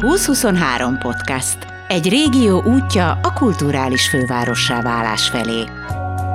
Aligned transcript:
2023 0.00 0.98
podcast. 0.98 1.58
Egy 1.88 2.08
régió 2.08 2.62
útja 2.62 3.10
a 3.22 3.32
kulturális 3.32 4.08
fővárossá 4.08 4.82
válás 4.82 5.28
felé. 5.28 5.64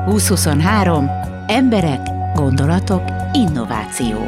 2023. 0.05 1.09
Emberek, 1.47 1.99
gondolatok, 2.33 3.03
innováció. 3.33 4.27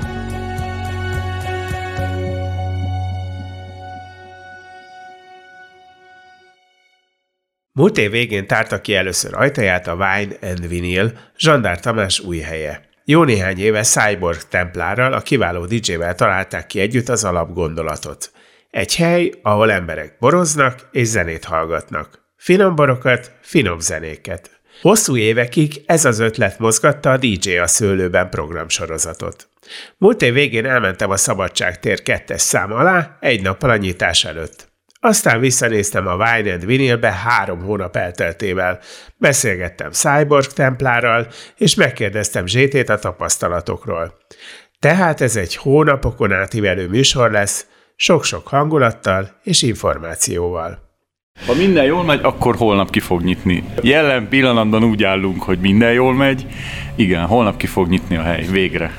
Múlt 7.72 7.98
év 7.98 8.12
végén 8.12 8.48
tárta 8.48 8.82
ki 8.82 8.96
először 8.96 9.34
ajtaját 9.34 9.88
a 9.88 9.94
Wine 9.94 10.36
and 10.42 10.68
Vinyl 10.68 11.12
Zsandár 11.38 11.80
Tamás 11.80 12.20
új 12.20 12.40
helye. 12.40 12.82
Jó 13.06 13.24
néhány 13.24 13.60
éve 13.60 13.82
Cyborg 13.82 14.42
templárral, 14.50 15.14
a 15.14 15.22
kiváló 15.22 15.66
DJ-vel 15.66 16.16
találták 16.16 16.68
ki 16.68 16.80
együtt 16.80 17.10
az 17.10 17.24
alapgondolatot. 17.24 18.32
Egy 18.78 18.96
hely, 18.96 19.32
ahol 19.42 19.72
emberek 19.72 20.16
boroznak 20.20 20.80
és 20.92 21.08
zenét 21.08 21.46
hallgatnak. 21.46 22.22
Finom 22.36 22.76
borokat, 22.76 23.32
finom 23.42 23.80
zenéket. 23.80 24.60
Hosszú 24.82 25.18
évekig 25.18 25.84
ez 25.86 26.06
az 26.06 26.20
ötlet 26.20 26.60
mozgatta 26.60 27.12
a 27.12 27.18
DJ 27.18 27.58
a 27.58 27.68
szőlőben 27.68 28.30
programsorozatot. 28.30 29.50
Múlt 29.98 30.22
év 30.22 30.34
végén 30.34 30.66
elmentem 30.66 31.10
a 31.10 31.18
Szabadság 31.18 31.80
tér 31.80 32.02
kettes 32.02 32.42
szám 32.42 32.72
alá, 32.72 33.18
egy 33.20 33.42
nappal 33.42 33.70
a 33.70 33.78
nyitás 33.78 34.26
előtt. 34.26 34.72
Aztán 35.00 35.40
visszanéztem 35.40 36.08
a 36.08 36.16
Wine 36.16 36.54
and 36.54 36.66
Vinylbe 36.66 37.12
három 37.12 37.62
hónap 37.62 37.96
elteltével. 37.96 38.80
Beszélgettem 39.16 39.92
Cyborg 39.92 40.46
templárral, 40.46 41.28
és 41.56 41.76
megkérdeztem 41.76 42.46
Zsétét 42.46 42.90
a 42.90 43.00
tapasztalatokról. 43.00 44.18
Tehát 44.80 45.22
ez 45.22 45.36
egy 45.36 45.56
hónapokon 45.56 46.32
átívelő 46.32 46.88
műsor 46.88 47.32
lesz, 47.32 47.66
sok-sok 48.00 48.48
hangulattal 48.48 49.30
és 49.44 49.62
információval. 49.62 50.86
Ha 51.46 51.54
minden 51.54 51.86
jól 51.86 52.04
megy, 52.04 52.20
akkor 52.24 52.56
holnap 52.56 52.90
ki 52.90 53.00
fog 53.00 53.22
nyitni. 53.22 53.64
Jelen 53.82 54.28
pillanatban 54.28 54.84
úgy 54.84 55.04
állunk, 55.04 55.44
hogy 55.44 55.60
minden 55.60 55.92
jól 55.92 56.14
megy. 56.14 56.46
Igen, 56.96 57.26
holnap 57.26 57.58
ki 57.58 57.68
fog 57.68 57.88
nyitni 57.88 58.16
a 58.16 58.22
hely, 58.22 58.46
végre. 58.52 58.92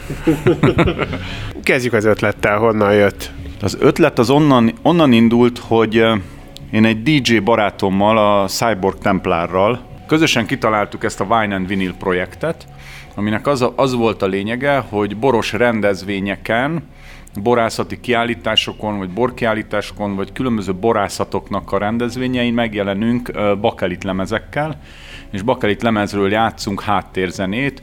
Kezdjük 1.63 1.93
az 1.93 2.05
ötlettel, 2.05 2.59
honnan 2.59 2.95
jött. 2.95 3.31
Az 3.61 3.77
ötlet 3.81 4.19
az 4.19 4.31
onnan, 4.31 4.73
onnan 4.83 5.12
indult, 5.12 5.59
hogy 5.59 5.95
én 6.73 6.85
egy 6.85 7.03
DJ 7.03 7.39
barátommal, 7.39 8.19
a 8.19 8.49
Cyborg 8.49 8.99
Templárral 8.99 9.87
közösen 10.07 10.47
kitaláltuk 10.47 11.05
ezt 11.05 11.21
a 11.21 11.25
Wine 11.25 11.55
and 11.55 11.67
Vinyl 11.67 11.95
projektet, 11.99 12.67
aminek 13.15 13.47
az, 13.47 13.62
a, 13.62 13.73
az 13.77 13.95
volt 13.95 14.23
a 14.23 14.27
lényege, 14.27 14.79
hogy 14.89 15.17
boros 15.17 15.53
rendezvényeken 15.53 16.83
borászati 17.42 18.00
kiállításokon, 18.00 18.98
vagy 18.98 19.11
borkiállításokon, 19.11 20.17
vagy 20.17 20.33
különböző 20.33 20.75
borászatoknak 20.75 21.72
a 21.72 21.78
rendezvényein 21.78 22.55
megjelenünk 22.55 23.31
bakelit 23.61 24.05
lemezekkel, 24.05 24.81
és 25.31 25.42
bakelit 25.42 25.83
lemezről 25.83 26.31
játszunk 26.31 26.83
háttérzenét, 26.83 27.83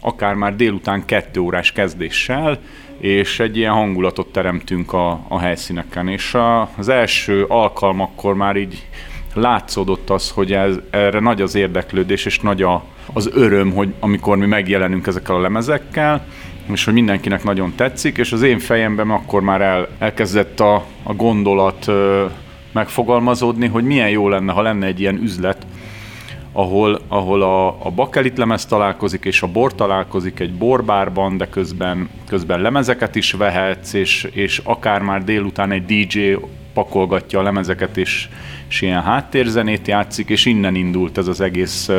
akár 0.00 0.34
már 0.34 0.56
délután 0.56 1.04
kettő 1.04 1.40
órás 1.40 1.72
kezdéssel, 1.72 2.58
és 2.98 3.40
egy 3.40 3.56
ilyen 3.56 3.72
hangulatot 3.72 4.32
teremtünk 4.32 4.92
a, 4.92 5.20
a 5.28 5.38
helyszíneken. 5.38 6.08
És 6.08 6.34
a, 6.34 6.60
az 6.76 6.88
első 6.88 7.44
alkalmakkor 7.44 8.34
már 8.34 8.56
így 8.56 8.86
látszódott 9.34 10.10
az, 10.10 10.30
hogy 10.30 10.52
ez, 10.52 10.76
erre 10.90 11.20
nagy 11.20 11.42
az 11.42 11.54
érdeklődés, 11.54 12.24
és 12.24 12.40
nagy 12.40 12.62
a, 12.62 12.84
az 13.12 13.30
öröm, 13.32 13.72
hogy 13.72 13.94
amikor 14.00 14.36
mi 14.36 14.46
megjelenünk 14.46 15.06
ezekkel 15.06 15.34
a 15.34 15.40
lemezekkel, 15.40 16.26
és 16.72 16.84
hogy 16.84 16.94
mindenkinek 16.94 17.44
nagyon 17.44 17.72
tetszik, 17.76 18.18
és 18.18 18.32
az 18.32 18.42
én 18.42 18.58
fejemben 18.58 19.10
akkor 19.10 19.42
már 19.42 19.60
el, 19.60 19.88
elkezdett 19.98 20.60
a, 20.60 20.84
a 21.02 21.14
gondolat 21.14 21.88
ö, 21.88 22.24
megfogalmazódni, 22.72 23.66
hogy 23.66 23.84
milyen 23.84 24.08
jó 24.08 24.28
lenne, 24.28 24.52
ha 24.52 24.62
lenne 24.62 24.86
egy 24.86 25.00
ilyen 25.00 25.22
üzlet, 25.22 25.66
ahol, 26.52 27.00
ahol 27.08 27.42
a, 27.42 27.66
a 27.86 27.90
bakelit 27.90 28.38
lemez 28.38 28.66
találkozik, 28.66 29.24
és 29.24 29.42
a 29.42 29.46
bor 29.46 29.74
találkozik 29.74 30.40
egy 30.40 30.54
borbárban, 30.54 31.36
de 31.36 31.48
közben, 31.48 32.08
közben 32.26 32.60
lemezeket 32.60 33.14
is 33.14 33.32
vehetsz, 33.32 33.92
és, 33.92 34.28
és 34.32 34.60
akár 34.64 35.02
már 35.02 35.24
délután 35.24 35.70
egy 35.70 35.84
DJ 35.84 36.36
pakolgatja 36.74 37.38
a 37.38 37.42
lemezeket, 37.42 37.96
és, 37.96 38.28
és 38.68 38.82
ilyen 38.82 39.02
háttérzenét 39.02 39.88
játszik, 39.88 40.28
és 40.28 40.46
innen 40.46 40.74
indult 40.74 41.18
ez 41.18 41.26
az 41.26 41.40
egész, 41.40 41.90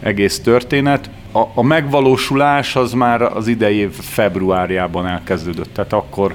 egész 0.00 0.40
történet. 0.40 1.10
A, 1.32 1.62
megvalósulás 1.62 2.76
az 2.76 2.92
már 2.92 3.22
az 3.22 3.46
idei 3.46 3.76
év 3.76 3.92
februárjában 3.92 5.06
elkezdődött, 5.06 5.74
tehát 5.74 5.92
akkor, 5.92 6.34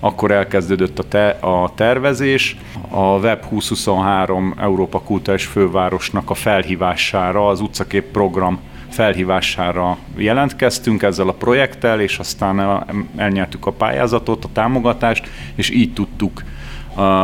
akkor 0.00 0.30
elkezdődött 0.30 0.98
a, 0.98 1.02
te, 1.02 1.28
a 1.28 1.72
tervezés. 1.74 2.56
A 2.88 3.18
Web 3.18 3.40
2023 3.40 4.54
Európa 4.58 5.00
Kultúrás 5.00 5.44
Fővárosnak 5.44 6.30
a 6.30 6.34
felhívására, 6.34 7.48
az 7.48 7.60
utcakép 7.60 8.04
program 8.04 8.58
felhívására 8.88 9.96
jelentkeztünk 10.16 11.02
ezzel 11.02 11.28
a 11.28 11.32
projekttel, 11.32 12.00
és 12.00 12.18
aztán 12.18 12.84
elnyertük 13.16 13.66
a 13.66 13.72
pályázatot, 13.72 14.44
a 14.44 14.48
támogatást, 14.52 15.30
és 15.54 15.70
így 15.70 15.92
tudtuk 15.92 16.42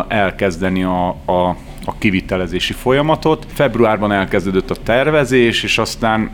elkezdeni 0.09 0.83
a, 0.83 1.09
a, 1.09 1.56
a 1.84 1.99
kivitelezési 1.99 2.73
folyamatot. 2.73 3.47
Februárban 3.53 4.12
elkezdődött 4.12 4.71
a 4.71 4.77
tervezés, 4.83 5.62
és 5.62 5.79
aztán 5.79 6.31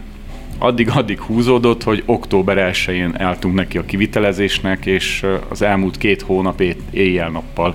addig-addig 0.59 1.21
húzódott, 1.21 1.83
hogy 1.83 2.03
október 2.07 2.73
1-én 2.73 3.15
eltunk 3.17 3.55
neki 3.55 3.79
a 3.79 3.85
kivitelezésnek, 3.85 4.87
és 4.87 5.27
az 5.49 5.63
elmúlt 5.63 5.99
két 5.99 6.23
hónap 6.23 6.63
éjjel-nappal 6.91 7.75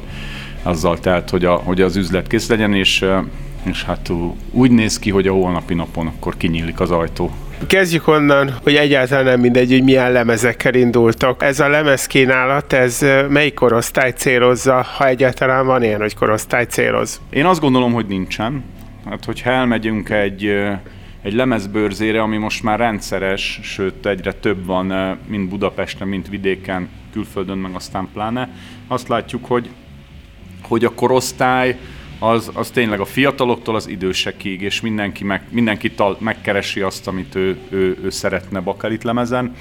azzal 0.63 0.99
telt, 0.99 1.29
hogy, 1.29 1.45
a, 1.45 1.53
hogy 1.53 1.81
az 1.81 1.95
üzlet 1.95 2.27
kész 2.27 2.49
legyen, 2.49 2.73
és, 2.73 3.05
és 3.63 3.83
hát 3.83 4.09
úgy 4.51 4.71
néz 4.71 4.99
ki, 4.99 5.09
hogy 5.09 5.27
a 5.27 5.33
holnapi 5.33 5.73
napon 5.73 6.07
akkor 6.07 6.37
kinyílik 6.37 6.79
az 6.79 6.91
ajtó. 6.91 7.31
Kezdjük 7.67 8.07
onnan, 8.07 8.53
hogy 8.63 8.75
egyáltalán 8.75 9.23
nem 9.23 9.39
mindegy, 9.39 9.71
hogy 9.71 9.83
milyen 9.83 10.11
lemezekkel 10.11 10.73
indultak. 10.73 11.43
Ez 11.43 11.59
a 11.59 11.67
lemezkínálat, 11.67 12.73
ez 12.73 13.05
melyik 13.29 13.53
korosztály 13.53 14.11
célozza, 14.11 14.85
ha 14.97 15.07
egyáltalán 15.07 15.65
van 15.65 15.83
ilyen, 15.83 15.99
hogy 15.99 16.15
korosztály 16.15 16.65
céloz? 16.65 17.21
Én 17.29 17.45
azt 17.45 17.59
gondolom, 17.59 17.93
hogy 17.93 18.05
nincsen. 18.05 18.63
Hát, 19.09 19.25
hogyha 19.25 19.49
elmegyünk 19.49 20.09
egy 20.09 20.53
egy 21.23 21.33
lemezbőrzére, 21.33 22.21
ami 22.21 22.37
most 22.37 22.63
már 22.63 22.79
rendszeres, 22.79 23.59
sőt 23.63 24.05
egyre 24.05 24.33
több 24.33 24.65
van, 24.65 25.17
mint 25.27 25.49
Budapesten, 25.49 26.07
mint 26.07 26.27
vidéken, 26.27 26.89
külföldön, 27.11 27.57
meg 27.57 27.75
aztán 27.75 28.09
pláne. 28.13 28.49
Azt 28.87 29.07
látjuk, 29.07 29.45
hogy, 29.45 29.69
hogy 30.61 30.85
a 30.85 30.93
korosztály 30.93 31.79
az, 32.19 32.51
az 32.53 32.69
tényleg 32.69 32.99
a 32.99 33.05
fiataloktól 33.05 33.75
az 33.75 33.87
idősekig, 33.87 34.61
és 34.61 34.81
mindenki, 34.81 35.23
meg, 35.23 35.41
mindenki 35.49 35.91
tal, 35.91 36.17
megkeresi 36.19 36.81
azt, 36.81 37.07
amit 37.07 37.35
ő, 37.35 37.57
ő, 37.69 37.97
ő 38.03 38.09
szeretne 38.09 38.59
bakelit 38.59 39.03
lemezen. 39.03 39.55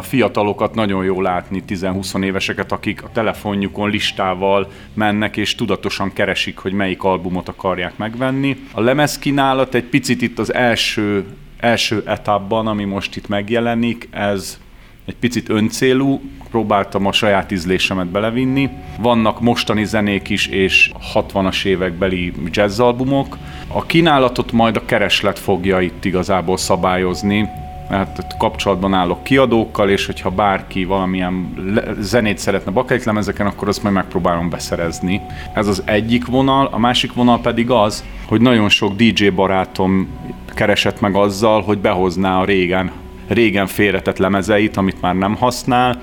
Fiatalokat 0.00 0.74
nagyon 0.74 1.04
jó 1.04 1.20
látni, 1.20 1.62
10-20 1.68 2.24
éveseket, 2.24 2.72
akik 2.72 3.02
a 3.04 3.10
telefonjukon 3.12 3.90
listával 3.90 4.70
mennek, 4.94 5.36
és 5.36 5.54
tudatosan 5.54 6.12
keresik, 6.12 6.58
hogy 6.58 6.72
melyik 6.72 7.02
albumot 7.02 7.48
akarják 7.48 7.96
megvenni. 7.96 8.56
A 8.72 8.80
lemezkínálat 8.80 9.74
egy 9.74 9.84
picit 9.84 10.22
itt 10.22 10.38
az 10.38 10.54
első, 10.54 11.24
első 11.60 12.02
etapban, 12.06 12.66
ami 12.66 12.84
most 12.84 13.16
itt 13.16 13.28
megjelenik, 13.28 14.08
ez 14.10 14.58
egy 15.06 15.16
picit 15.16 15.48
öncélú, 15.48 16.20
próbáltam 16.50 17.06
a 17.06 17.12
saját 17.12 17.50
ízlésemet 17.50 18.06
belevinni. 18.06 18.68
Vannak 19.00 19.40
mostani 19.40 19.84
zenék 19.84 20.28
is, 20.28 20.46
és 20.46 20.90
60-as 21.14 21.64
évekbeli 21.64 22.32
jazzalbumok. 22.50 23.38
A 23.68 23.86
kínálatot 23.86 24.52
majd 24.52 24.76
a 24.76 24.84
kereslet 24.84 25.38
fogja 25.38 25.80
itt 25.80 26.04
igazából 26.04 26.56
szabályozni, 26.56 27.48
mert 27.88 28.36
kapcsolatban 28.38 28.94
állok 28.94 29.24
kiadókkal, 29.24 29.90
és 29.90 30.06
hogyha 30.06 30.30
bárki 30.30 30.84
valamilyen 30.84 31.54
zenét 31.98 32.38
szeretne 32.38 32.70
bakelitlemezeken, 32.70 33.46
akkor 33.46 33.68
azt 33.68 33.82
majd 33.82 33.94
megpróbálom 33.94 34.50
beszerezni. 34.50 35.20
Ez 35.52 35.66
az 35.66 35.82
egyik 35.86 36.26
vonal, 36.26 36.68
a 36.72 36.78
másik 36.78 37.12
vonal 37.12 37.40
pedig 37.40 37.70
az, 37.70 38.04
hogy 38.26 38.40
nagyon 38.40 38.68
sok 38.68 38.96
DJ 38.96 39.28
barátom 39.28 40.08
keresett 40.54 41.00
meg 41.00 41.14
azzal, 41.14 41.62
hogy 41.62 41.78
behozná 41.78 42.40
a 42.40 42.44
régen 42.44 42.90
régen 43.28 43.66
félretett 43.66 44.18
lemezeit, 44.18 44.76
amit 44.76 45.00
már 45.00 45.14
nem 45.14 45.34
használ, 45.34 46.02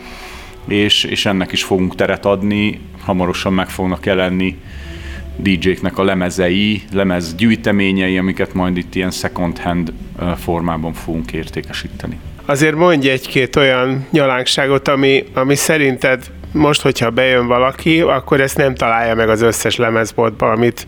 és, 0.67 1.03
és 1.03 1.25
ennek 1.25 1.51
is 1.51 1.63
fogunk 1.63 1.95
teret 1.95 2.25
adni, 2.25 2.81
hamarosan 3.01 3.53
meg 3.53 3.69
fognak 3.69 4.05
jelenni 4.05 4.57
DJ-knek 5.37 5.97
a 5.97 6.03
lemezei, 6.03 6.81
lemez 6.93 7.35
gyűjteményei, 7.35 8.17
amiket 8.17 8.53
majd 8.53 8.77
itt 8.77 8.95
ilyen 8.95 9.11
second 9.11 9.59
hand 9.59 9.93
formában 10.35 10.93
fogunk 10.93 11.31
értékesíteni. 11.31 12.19
Azért 12.45 12.75
mondj 12.75 13.09
egy-két 13.09 13.55
olyan 13.55 14.05
nyalánkságot, 14.11 14.87
ami, 14.87 15.23
ami 15.33 15.55
szerinted 15.55 16.31
most, 16.51 16.81
hogyha 16.81 17.09
bejön 17.09 17.47
valaki, 17.47 18.01
akkor 18.01 18.41
ezt 18.41 18.57
nem 18.57 18.75
találja 18.75 19.15
meg 19.15 19.29
az 19.29 19.41
összes 19.41 19.75
lemezboltban, 19.75 20.51
amit, 20.51 20.87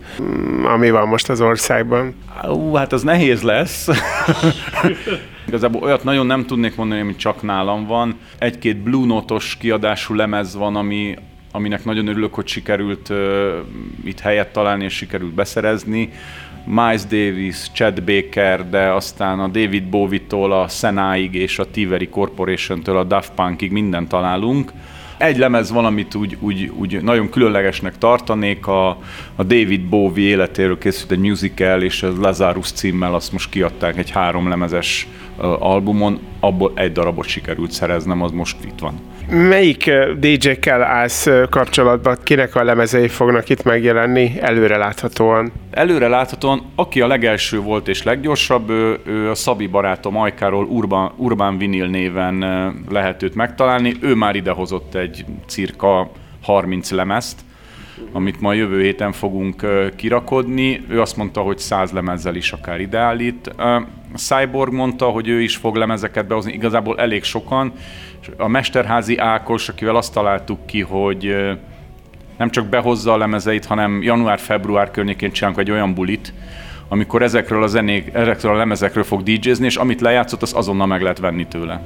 ami 0.64 0.90
van 0.90 1.08
most 1.08 1.28
az 1.28 1.40
országban. 1.40 2.14
Ú, 2.48 2.74
hát 2.74 2.92
az 2.92 3.02
nehéz 3.02 3.42
lesz. 3.42 3.88
Igazából 5.48 5.82
olyat 5.82 6.04
nagyon 6.04 6.26
nem 6.26 6.46
tudnék 6.46 6.76
mondani, 6.76 7.00
ami 7.00 7.16
csak 7.16 7.42
nálam 7.42 7.86
van. 7.86 8.18
Egy-két 8.38 8.76
Blue 8.76 9.06
Note-os 9.06 9.56
kiadású 9.60 10.14
lemez 10.14 10.56
van, 10.56 10.76
ami 10.76 11.14
aminek 11.52 11.84
nagyon 11.84 12.06
örülök, 12.06 12.34
hogy 12.34 12.46
sikerült 12.46 13.08
uh, 13.08 13.16
itt 14.04 14.20
helyet 14.20 14.52
találni 14.52 14.84
és 14.84 14.92
sikerült 14.94 15.34
beszerezni. 15.34 16.10
Miles 16.64 17.02
Davis, 17.02 17.56
Chad 17.72 18.02
Baker, 18.02 18.68
de 18.68 18.92
aztán 18.92 19.40
a 19.40 19.48
David 19.48 19.84
Bowie-tól 19.84 20.52
a 20.52 20.68
Senáig 20.68 21.34
és 21.34 21.58
a 21.58 21.70
Tiveri 21.70 22.08
Corporation-től 22.08 22.96
a 22.96 23.04
Daft 23.04 23.32
Punkig 23.34 23.70
mindent 23.70 24.08
találunk. 24.08 24.72
Egy 25.18 25.38
lemez 25.38 25.70
valamit 25.70 26.14
úgy, 26.14 26.36
úgy, 26.40 26.72
úgy 26.74 27.02
nagyon 27.02 27.30
különlegesnek 27.30 27.98
tartanék, 27.98 28.66
a, 28.66 28.88
a 29.36 29.42
David 29.42 29.80
Bowie 29.80 30.28
életéről 30.28 30.78
készült 30.78 31.10
egy 31.10 31.18
musical, 31.18 31.82
és 31.82 32.02
a 32.02 32.12
Lazarus 32.20 32.72
címmel 32.72 33.14
azt 33.14 33.32
most 33.32 33.50
kiadták 33.50 33.96
egy 33.96 34.10
három 34.10 34.48
lemezes 34.48 35.08
albumon, 35.58 36.18
abból 36.40 36.72
egy 36.74 36.92
darabot 36.92 37.26
sikerült 37.26 37.70
szereznem, 37.70 38.22
az 38.22 38.30
most 38.30 38.56
itt 38.64 38.78
van. 38.78 39.00
Melyik 39.30 39.90
DJ-kkel 40.18 40.82
állsz 40.82 41.26
kapcsolatban? 41.50 42.16
Kinek 42.22 42.54
a 42.54 42.64
lemezei 42.64 43.08
fognak 43.08 43.48
itt 43.48 43.62
megjelenni 43.62 44.32
előre 44.40 44.76
láthatóan? 44.76 45.52
Előre 45.70 46.08
láthatóan, 46.08 46.62
aki 46.74 47.00
a 47.00 47.06
legelső 47.06 47.60
volt 47.60 47.88
és 47.88 48.02
leggyorsabb, 48.02 48.70
ő, 48.70 48.98
ő 49.06 49.30
a 49.30 49.34
Szabi 49.34 49.66
barátom 49.66 50.16
Ajkáról 50.16 50.64
Urban, 50.64 51.12
Urban 51.16 51.58
Vinyl 51.58 51.86
néven 51.86 52.38
lehet 52.90 53.22
őt 53.22 53.34
megtalálni. 53.34 53.94
Ő 54.00 54.14
már 54.14 54.36
idehozott 54.36 54.94
egy 54.94 55.24
cirka 55.46 56.10
30 56.42 56.90
lemezt, 56.90 57.40
amit 58.12 58.40
ma 58.40 58.52
jövő 58.52 58.82
héten 58.82 59.12
fogunk 59.12 59.66
kirakodni. 59.96 60.84
Ő 60.88 61.00
azt 61.00 61.16
mondta, 61.16 61.40
hogy 61.40 61.58
száz 61.58 61.90
lemezzel 61.90 62.34
is 62.34 62.52
akár 62.52 62.80
ideállít. 62.80 63.54
Cyborg 64.14 64.72
mondta, 64.72 65.06
hogy 65.06 65.28
ő 65.28 65.40
is 65.40 65.56
fog 65.56 65.76
lemezeket 65.76 66.26
behozni, 66.26 66.52
igazából 66.52 66.98
elég 66.98 67.24
sokan. 67.24 67.72
A 68.36 68.48
Mesterházi 68.48 69.16
Ákos, 69.16 69.68
akivel 69.68 69.96
azt 69.96 70.12
találtuk 70.12 70.66
ki, 70.66 70.80
hogy 70.80 71.36
nem 72.38 72.50
csak 72.50 72.66
behozza 72.66 73.12
a 73.12 73.16
lemezeit, 73.16 73.64
hanem 73.64 74.02
január-február 74.02 74.90
környékén 74.90 75.32
csinálunk 75.32 75.60
egy 75.60 75.70
olyan 75.70 75.94
bulit, 75.94 76.32
amikor 76.88 77.22
ezekről 77.22 77.62
a 77.62 77.66
zenék, 77.66 78.10
ezekről 78.14 78.54
a 78.54 78.56
lemezekről 78.56 79.04
fog 79.04 79.22
DJ-zni, 79.22 79.66
és 79.66 79.76
amit 79.76 80.00
lejátszott, 80.00 80.42
az 80.42 80.52
azonnal 80.54 80.86
meg 80.86 81.02
lehet 81.02 81.18
venni 81.18 81.46
tőle. 81.46 81.80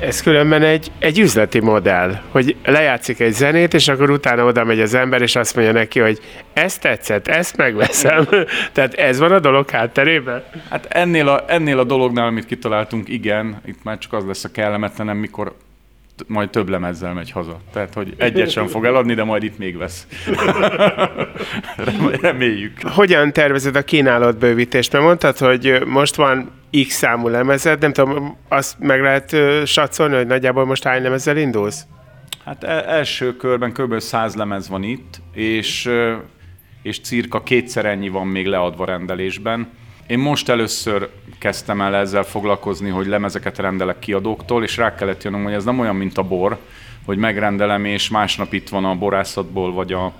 Ez 0.00 0.22
különben 0.22 0.62
egy, 0.62 0.92
egy 0.98 1.18
üzleti 1.18 1.60
modell, 1.60 2.20
hogy 2.30 2.56
lejátszik 2.64 3.20
egy 3.20 3.32
zenét, 3.32 3.74
és 3.74 3.88
akkor 3.88 4.10
utána 4.10 4.44
oda 4.44 4.64
megy 4.64 4.80
az 4.80 4.94
ember, 4.94 5.22
és 5.22 5.36
azt 5.36 5.54
mondja 5.54 5.72
neki, 5.72 6.00
hogy 6.00 6.20
ezt 6.52 6.80
tetszett, 6.80 7.28
ezt 7.28 7.56
megveszem. 7.56 8.28
Tehát 8.72 8.94
ez 8.94 9.18
van 9.18 9.32
a 9.32 9.40
dolog 9.40 9.70
hátterében? 9.70 10.44
Hát 10.70 10.86
ennél 10.86 11.28
a, 11.28 11.44
ennél 11.46 11.78
a 11.78 11.84
dolognál, 11.84 12.26
amit 12.26 12.46
kitaláltunk, 12.46 13.08
igen, 13.08 13.60
itt 13.66 13.82
már 13.82 13.98
csak 13.98 14.12
az 14.12 14.24
lesz 14.26 14.44
a 14.44 14.50
kellemetlenem, 14.50 15.16
mikor 15.16 15.54
majd 16.26 16.50
több 16.50 16.68
lemezzel 16.68 17.12
megy 17.14 17.30
haza. 17.30 17.60
Tehát, 17.72 17.94
hogy 17.94 18.14
egyet 18.16 18.50
sem 18.50 18.66
fog 18.66 18.84
eladni, 18.84 19.14
de 19.14 19.24
majd 19.24 19.42
itt 19.42 19.58
még 19.58 19.76
vesz. 19.76 20.06
Reméljük. 22.20 22.82
Hogyan 22.82 23.32
tervezed 23.32 23.76
a 23.76 23.82
kínálatbővítést? 23.82 24.92
Mert 24.92 25.04
mondtad, 25.04 25.38
hogy 25.38 25.82
most 25.86 26.14
van 26.14 26.50
X 26.86 26.94
számú 26.94 27.28
lemezed, 27.28 27.80
nem 27.80 27.92
tudom, 27.92 28.36
azt 28.48 28.78
meg 28.78 29.00
lehet 29.00 29.36
satszolni, 29.66 30.16
hogy 30.16 30.26
nagyjából 30.26 30.64
most 30.64 30.84
hány 30.84 31.02
lemezzel 31.02 31.36
indulsz? 31.36 31.86
Hát 32.44 32.64
e- 32.64 32.84
első 32.86 33.36
körben 33.36 33.72
kb. 33.72 33.98
100 33.98 34.34
lemez 34.34 34.68
van 34.68 34.82
itt, 34.82 35.20
és, 35.32 35.90
és 36.82 37.00
cirka 37.00 37.42
kétszer 37.42 37.86
ennyi 37.86 38.08
van 38.08 38.26
még 38.26 38.46
leadva 38.46 38.84
rendelésben. 38.84 39.68
Én 40.06 40.18
most 40.18 40.48
először 40.48 41.08
kezdtem 41.38 41.80
el 41.80 41.96
ezzel 41.96 42.22
foglalkozni, 42.22 42.90
hogy 42.90 43.06
lemezeket 43.06 43.58
rendelek 43.58 43.98
kiadóktól, 43.98 44.62
és 44.62 44.76
rá 44.76 44.94
kellett 44.94 45.22
jönnöm, 45.22 45.42
hogy 45.42 45.52
ez 45.52 45.64
nem 45.64 45.78
olyan, 45.78 45.96
mint 45.96 46.18
a 46.18 46.22
bor, 46.22 46.58
hogy 47.04 47.18
megrendelem, 47.18 47.84
és 47.84 48.08
másnap 48.08 48.52
itt 48.52 48.68
van 48.68 48.84
a 48.84 48.94
borászatból, 48.94 49.72
vagy 49.72 49.92
a, 49.92 50.12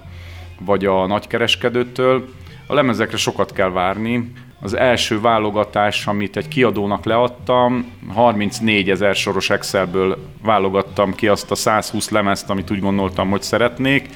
vagy 0.61 0.85
a 0.85 1.07
nagykereskedőtől. 1.07 2.29
A 2.67 2.75
lemezekre 2.75 3.17
sokat 3.17 3.53
kell 3.53 3.71
várni. 3.71 4.33
Az 4.61 4.75
első 4.75 5.21
válogatás, 5.21 6.07
amit 6.07 6.37
egy 6.37 6.49
kiadónak 6.49 7.05
leadtam, 7.05 7.93
34 8.15 8.91
ezer 8.91 9.15
soros 9.15 9.51
Excelből 9.51 10.19
válogattam 10.43 11.15
ki 11.15 11.29
azt 11.29 11.51
a 11.51 11.55
120 11.55 12.11
lemezt, 12.11 12.51
amit 12.51 12.71
úgy 12.71 12.81
gondoltam, 12.81 13.31
hogy 13.31 13.43
szeretnék. 13.43 14.09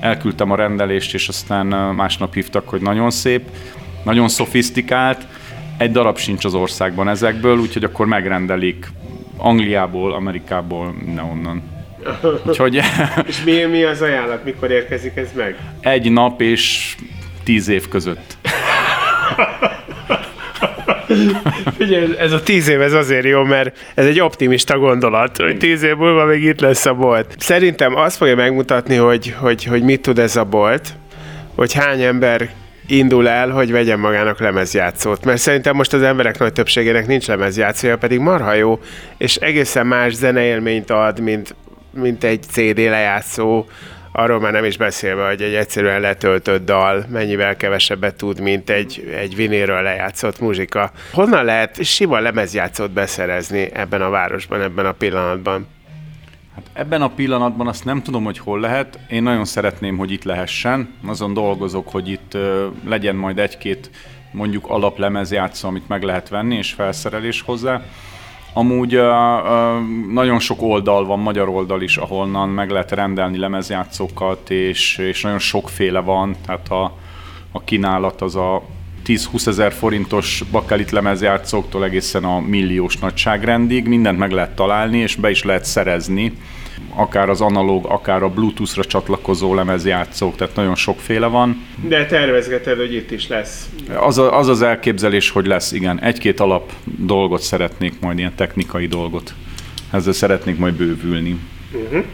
Elküldtem 0.00 0.50
a 0.50 0.56
rendelést, 0.56 1.14
és 1.14 1.28
aztán 1.28 1.66
másnap 1.94 2.34
hívtak, 2.34 2.68
hogy 2.68 2.80
nagyon 2.80 3.10
szép, 3.10 3.48
nagyon 4.04 4.28
szofisztikált 4.28 5.26
egy 5.78 5.90
darab 5.90 6.18
sincs 6.18 6.44
az 6.44 6.54
országban 6.54 7.08
ezekből, 7.08 7.58
úgyhogy 7.58 7.84
akkor 7.84 8.06
megrendelik 8.06 8.86
Angliából, 9.36 10.12
Amerikából, 10.12 10.94
mindenhonnan. 11.04 11.62
Úgyhogy... 12.46 12.74
és 13.28 13.44
mi, 13.44 13.64
mi 13.64 13.82
az 13.82 14.02
ajánlat, 14.02 14.44
mikor 14.44 14.70
érkezik 14.70 15.16
ez 15.16 15.28
meg? 15.36 15.56
Egy 15.80 16.12
nap 16.12 16.40
és 16.40 16.94
tíz 17.44 17.68
év 17.68 17.88
között. 17.88 18.36
Ugye 21.80 22.18
ez 22.18 22.32
a 22.32 22.42
tíz 22.42 22.68
év 22.68 22.80
ez 22.80 22.92
azért 22.92 23.24
jó, 23.24 23.42
mert 23.42 23.78
ez 23.94 24.06
egy 24.06 24.20
optimista 24.20 24.78
gondolat, 24.78 25.36
hogy 25.36 25.58
tíz 25.58 25.82
év 25.82 25.96
múlva 25.96 26.24
még 26.24 26.42
itt 26.42 26.60
lesz 26.60 26.86
a 26.86 26.94
bolt. 26.94 27.34
Szerintem 27.38 27.96
azt 27.96 28.16
fogja 28.16 28.34
megmutatni, 28.36 28.96
hogy, 28.96 29.34
hogy, 29.38 29.64
hogy 29.64 29.82
mit 29.82 30.00
tud 30.00 30.18
ez 30.18 30.36
a 30.36 30.44
bolt, 30.44 30.94
hogy 31.54 31.72
hány 31.72 32.02
ember 32.02 32.50
indul 32.88 33.28
el, 33.28 33.50
hogy 33.50 33.72
vegyen 33.72 33.98
magának 33.98 34.40
lemezjátszót. 34.40 35.24
Mert 35.24 35.38
szerintem 35.38 35.76
most 35.76 35.92
az 35.92 36.02
emberek 36.02 36.38
nagy 36.38 36.52
többségének 36.52 37.06
nincs 37.06 37.26
lemezjátszója, 37.26 37.98
pedig 37.98 38.18
marha 38.18 38.54
jó, 38.54 38.80
és 39.16 39.36
egészen 39.36 39.86
más 39.86 40.14
zeneélményt 40.14 40.90
ad, 40.90 41.20
mint, 41.20 41.54
mint 41.90 42.24
egy 42.24 42.42
CD 42.42 42.78
lejátszó, 42.78 43.66
arról 44.12 44.40
már 44.40 44.52
nem 44.52 44.64
is 44.64 44.76
beszélve, 44.76 45.26
hogy 45.26 45.42
egy 45.42 45.54
egyszerűen 45.54 46.00
letöltött 46.00 46.64
dal 46.64 47.04
mennyivel 47.08 47.56
kevesebbet 47.56 48.14
tud, 48.14 48.40
mint 48.40 48.70
egy, 48.70 49.14
egy 49.18 49.36
vinéről 49.36 49.82
lejátszott 49.82 50.40
muzsika. 50.40 50.90
Honnan 51.12 51.44
lehet 51.44 51.84
sima 51.84 52.18
lemezjátszót 52.18 52.90
beszerezni 52.90 53.70
ebben 53.72 54.02
a 54.02 54.10
városban, 54.10 54.62
ebben 54.62 54.86
a 54.86 54.92
pillanatban? 54.92 55.66
Hát 56.58 56.70
ebben 56.72 57.02
a 57.02 57.08
pillanatban 57.08 57.66
azt 57.66 57.84
nem 57.84 58.02
tudom, 58.02 58.24
hogy 58.24 58.38
hol 58.38 58.60
lehet. 58.60 58.98
Én 59.08 59.22
nagyon 59.22 59.44
szeretném, 59.44 59.96
hogy 59.96 60.10
itt 60.10 60.24
lehessen. 60.24 60.94
Azon 61.06 61.32
dolgozok, 61.32 61.88
hogy 61.90 62.08
itt 62.08 62.34
uh, 62.34 62.64
legyen 62.84 63.16
majd 63.16 63.38
egy-két 63.38 63.90
mondjuk 64.32 64.66
alaplemezjátszó, 64.68 65.68
amit 65.68 65.88
meg 65.88 66.02
lehet 66.02 66.28
venni, 66.28 66.56
és 66.56 66.72
felszerelés 66.72 67.40
hozzá. 67.40 67.82
Amúgy 68.52 68.96
uh, 68.96 69.02
uh, 69.02 70.12
nagyon 70.12 70.38
sok 70.38 70.62
oldal 70.62 71.04
van, 71.04 71.18
magyar 71.18 71.48
oldal 71.48 71.82
is, 71.82 71.96
ahonnan 71.96 72.48
meg 72.48 72.70
lehet 72.70 72.92
rendelni 72.92 73.38
lemezjátszókat, 73.38 74.50
és, 74.50 74.98
és 74.98 75.22
nagyon 75.22 75.38
sokféle 75.38 76.00
van, 76.00 76.36
tehát 76.46 76.68
a, 76.68 76.96
a 77.52 77.64
kínálat 77.64 78.20
az 78.20 78.36
a 78.36 78.62
10-20 79.08 79.46
ezer 79.46 79.72
forintos 79.72 80.42
bakelit 80.50 80.90
lemezjátszóktól 80.90 81.84
egészen 81.84 82.24
a 82.24 82.40
milliós 82.40 82.96
nagyságrendig, 82.96 83.86
mindent 83.86 84.18
meg 84.18 84.30
lehet 84.30 84.54
találni, 84.54 84.98
és 84.98 85.14
be 85.14 85.30
is 85.30 85.42
lehet 85.42 85.64
szerezni, 85.64 86.32
akár 86.94 87.28
az 87.28 87.40
analóg, 87.40 87.86
akár 87.86 88.22
a 88.22 88.28
Bluetooth-ra 88.28 88.84
csatlakozó 88.84 89.54
lemezjátszók, 89.54 90.36
tehát 90.36 90.54
nagyon 90.54 90.74
sokféle 90.74 91.26
van. 91.26 91.66
De 91.88 92.06
tervezgeted, 92.06 92.76
hogy 92.76 92.94
itt 92.94 93.10
is 93.10 93.28
lesz? 93.28 93.68
Az, 93.96 94.18
a, 94.18 94.38
az 94.38 94.48
az 94.48 94.62
elképzelés, 94.62 95.30
hogy 95.30 95.46
lesz, 95.46 95.72
igen. 95.72 96.00
Egy-két 96.00 96.40
alap 96.40 96.72
dolgot 96.84 97.40
szeretnék 97.40 98.00
majd, 98.00 98.18
ilyen 98.18 98.34
technikai 98.34 98.86
dolgot. 98.86 99.34
Ezzel 99.90 100.12
szeretnék 100.12 100.58
majd 100.58 100.74
bővülni. 100.74 101.38
Uh-huh. 101.72 102.04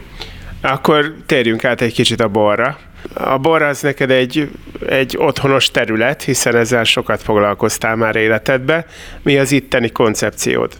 Akkor 0.61 1.15
térjünk 1.25 1.63
át 1.63 1.81
egy 1.81 1.93
kicsit 1.93 2.19
a 2.19 2.27
borra. 2.27 2.77
A 3.13 3.37
bor 3.37 3.61
az 3.61 3.81
neked 3.81 4.11
egy, 4.11 4.49
egy 4.87 5.15
otthonos 5.17 5.71
terület, 5.71 6.23
hiszen 6.23 6.55
ezzel 6.55 6.83
sokat 6.83 7.21
foglalkoztál 7.21 7.95
már 7.95 8.15
életedbe. 8.15 8.85
Mi 9.21 9.37
az 9.37 9.51
itteni 9.51 9.91
koncepciód? 9.91 10.73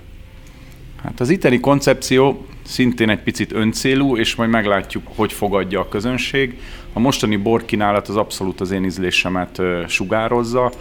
Hát 1.03 1.19
az 1.19 1.29
itteni 1.29 1.59
koncepció 1.59 2.45
szintén 2.63 3.09
egy 3.09 3.21
picit 3.21 3.51
öncélú, 3.51 4.17
és 4.17 4.35
majd 4.35 4.49
meglátjuk, 4.49 5.03
hogy 5.15 5.33
fogadja 5.33 5.79
a 5.79 5.87
közönség. 5.87 6.59
A 6.93 6.99
mostani 6.99 7.35
borkínálat 7.35 8.07
az 8.07 8.15
abszolút 8.15 8.61
az 8.61 8.71
én 8.71 8.83
ízlésemet 8.83 9.61
sugározza. 9.87 10.71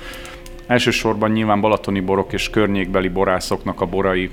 Elsősorban 0.67 1.31
nyilván 1.31 1.61
balatoni 1.61 2.01
borok 2.01 2.33
és 2.33 2.51
környékbeli 2.51 3.09
borászoknak 3.09 3.81
a 3.81 3.87
borai 3.87 4.31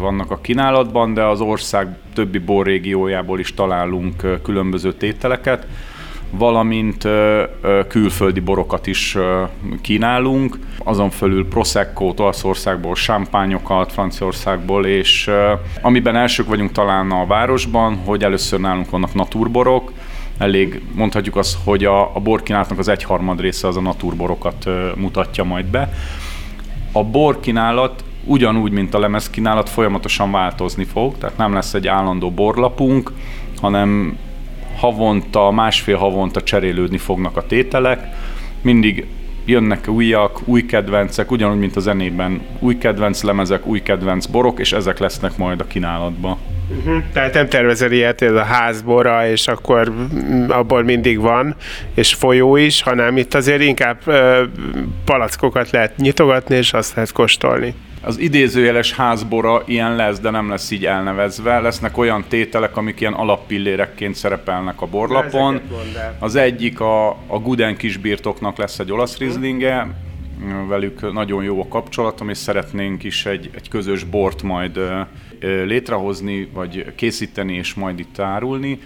vannak 0.00 0.30
a 0.30 0.40
kínálatban, 0.40 1.14
de 1.14 1.24
az 1.24 1.40
ország 1.40 1.88
többi 2.14 2.38
borrégiójából 2.38 3.38
is 3.38 3.54
találunk 3.54 4.42
különböző 4.42 4.92
tételeket 4.92 5.66
valamint 6.30 7.08
külföldi 7.88 8.40
borokat 8.40 8.86
is 8.86 9.16
kínálunk, 9.80 10.58
azon 10.78 11.10
fölül 11.10 11.48
prosecco 11.48 12.14
Olaszországból, 12.16 12.94
sámpányokat, 12.94 13.92
Franciaországból, 13.92 14.86
és 14.86 15.30
amiben 15.82 16.16
elsők 16.16 16.46
vagyunk 16.46 16.72
talán 16.72 17.10
a 17.10 17.26
városban, 17.26 17.96
hogy 18.04 18.24
először 18.24 18.60
nálunk 18.60 18.90
vannak 18.90 19.14
naturborok, 19.14 19.92
elég 20.38 20.82
mondhatjuk 20.94 21.36
azt, 21.36 21.58
hogy 21.64 21.84
a, 21.84 22.16
a 22.16 22.20
borkínálatnak 22.20 22.78
az 22.78 22.88
egyharmad 22.88 23.40
része 23.40 23.68
az 23.68 23.76
a 23.76 23.80
naturborokat 23.80 24.70
mutatja 24.96 25.44
majd 25.44 25.66
be. 25.66 25.92
A 26.92 27.04
borkínálat 27.04 28.04
ugyanúgy, 28.24 28.72
mint 28.72 28.94
a 28.94 28.98
lemezkínálat 28.98 29.68
folyamatosan 29.68 30.30
változni 30.30 30.84
fog, 30.84 31.18
tehát 31.18 31.36
nem 31.36 31.52
lesz 31.52 31.74
egy 31.74 31.86
állandó 31.86 32.30
borlapunk, 32.30 33.12
hanem 33.60 34.18
havonta, 34.80 35.50
másfél 35.50 35.96
havonta 35.96 36.42
cserélődni 36.42 36.98
fognak 36.98 37.36
a 37.36 37.46
tételek, 37.46 38.06
mindig 38.62 39.06
jönnek 39.44 39.88
újak, 39.88 40.40
új 40.44 40.66
kedvencek, 40.66 41.30
ugyanúgy, 41.30 41.58
mint 41.58 41.76
a 41.76 41.80
zenében. 41.80 42.40
Új 42.58 42.78
kedvenc 42.78 43.22
lemezek, 43.22 43.66
új 43.66 43.82
kedvenc 43.82 44.26
borok, 44.26 44.58
és 44.58 44.72
ezek 44.72 44.98
lesznek 44.98 45.36
majd 45.36 45.60
a 45.60 45.66
kínálatban. 45.66 46.36
Uh-huh. 46.78 47.02
Tehát 47.12 47.34
nem 47.34 47.48
tervezel 47.48 47.92
ilyet, 47.92 48.22
ez 48.22 48.34
a 48.34 48.42
házbora, 48.42 49.28
és 49.28 49.48
akkor 49.48 49.92
abból 50.48 50.82
mindig 50.82 51.20
van, 51.20 51.54
és 51.94 52.14
folyó 52.14 52.56
is, 52.56 52.82
hanem 52.82 53.16
itt 53.16 53.34
azért 53.34 53.60
inkább 53.60 53.98
uh, 54.06 54.38
palackokat 55.04 55.70
lehet 55.70 55.96
nyitogatni, 55.96 56.56
és 56.56 56.72
azt 56.72 56.94
lehet 56.94 57.12
kóstolni. 57.12 57.74
Az 58.02 58.18
idézőjeles 58.18 58.92
házbora 58.92 59.62
ilyen 59.66 59.96
lesz, 59.96 60.20
de 60.20 60.30
nem 60.30 60.48
lesz 60.48 60.70
így 60.70 60.86
elnevezve. 60.86 61.58
Lesznek 61.58 61.98
olyan 61.98 62.24
tételek, 62.28 62.76
amik 62.76 63.00
ilyen 63.00 63.12
alappillérekként 63.12 64.14
szerepelnek 64.14 64.80
a 64.80 64.86
borlapon. 64.86 65.60
Az 66.18 66.34
egyik 66.34 66.80
a, 66.80 67.08
a 67.08 67.38
Guden 67.42 67.76
kisbirtoknak 67.76 68.58
lesz 68.58 68.78
egy 68.78 68.92
olasz 68.92 69.18
rizlinge, 69.18 69.86
velük 70.68 71.12
nagyon 71.12 71.44
jó 71.44 71.60
a 71.60 71.68
kapcsolatom, 71.68 72.28
és 72.28 72.38
szeretnénk 72.38 73.04
is 73.04 73.26
egy, 73.26 73.50
egy 73.54 73.68
közös 73.68 74.04
bort 74.04 74.42
majd 74.42 74.80
létrehozni, 75.40 76.48
vagy 76.52 76.94
készíteni, 76.94 77.54
és 77.54 77.74
majd 77.74 77.98
itt 77.98 78.18
árulni 78.18 78.78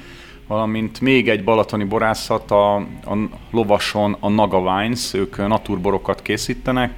valamint 0.47 1.01
még 1.01 1.29
egy 1.29 1.45
balatoni 1.45 1.85
borászat, 1.85 2.51
a, 2.51 2.75
a 2.77 3.29
Lovason, 3.51 4.17
a 4.21 4.29
Naga 4.29 4.59
Wines, 4.59 5.15
ők 5.15 5.37
naturborokat 5.37 6.23
készítenek, 6.23 6.95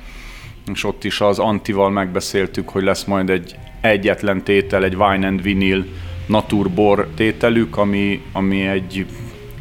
és 0.73 0.85
ott 0.85 1.05
is 1.05 1.21
az 1.21 1.39
Antival 1.39 1.91
megbeszéltük, 1.91 2.69
hogy 2.69 2.83
lesz 2.83 3.05
majd 3.05 3.31
egy 3.31 3.57
egyetlen 3.81 4.45
tétel, 4.45 4.85
egy 4.85 4.95
Wine 4.95 5.27
and 5.27 5.43
Vinyl 5.43 5.85
naturbor 6.27 7.09
tételük, 7.15 7.77
ami, 7.77 8.23
ami 8.33 8.67
egy 8.67 9.07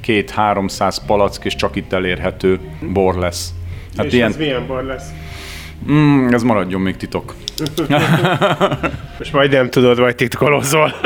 két 0.01 0.29
300 0.29 1.05
palack 1.05 1.45
és 1.45 1.55
csak 1.55 1.75
itt 1.75 1.93
elérhető 1.93 2.59
bor 2.93 3.15
lesz. 3.15 3.53
Hát 3.97 4.05
és 4.05 4.13
ilyen... 4.13 4.29
ez 4.29 4.37
milyen 4.37 4.67
bor 4.67 4.83
lesz? 4.83 5.09
Mm, 5.91 6.27
ez 6.33 6.43
maradjon 6.43 6.81
még 6.81 6.97
titok. 6.97 7.35
Most 9.17 9.33
majd 9.33 9.51
nem 9.51 9.69
tudod, 9.69 9.99
vagy 9.99 10.15
titkolozol. 10.15 10.93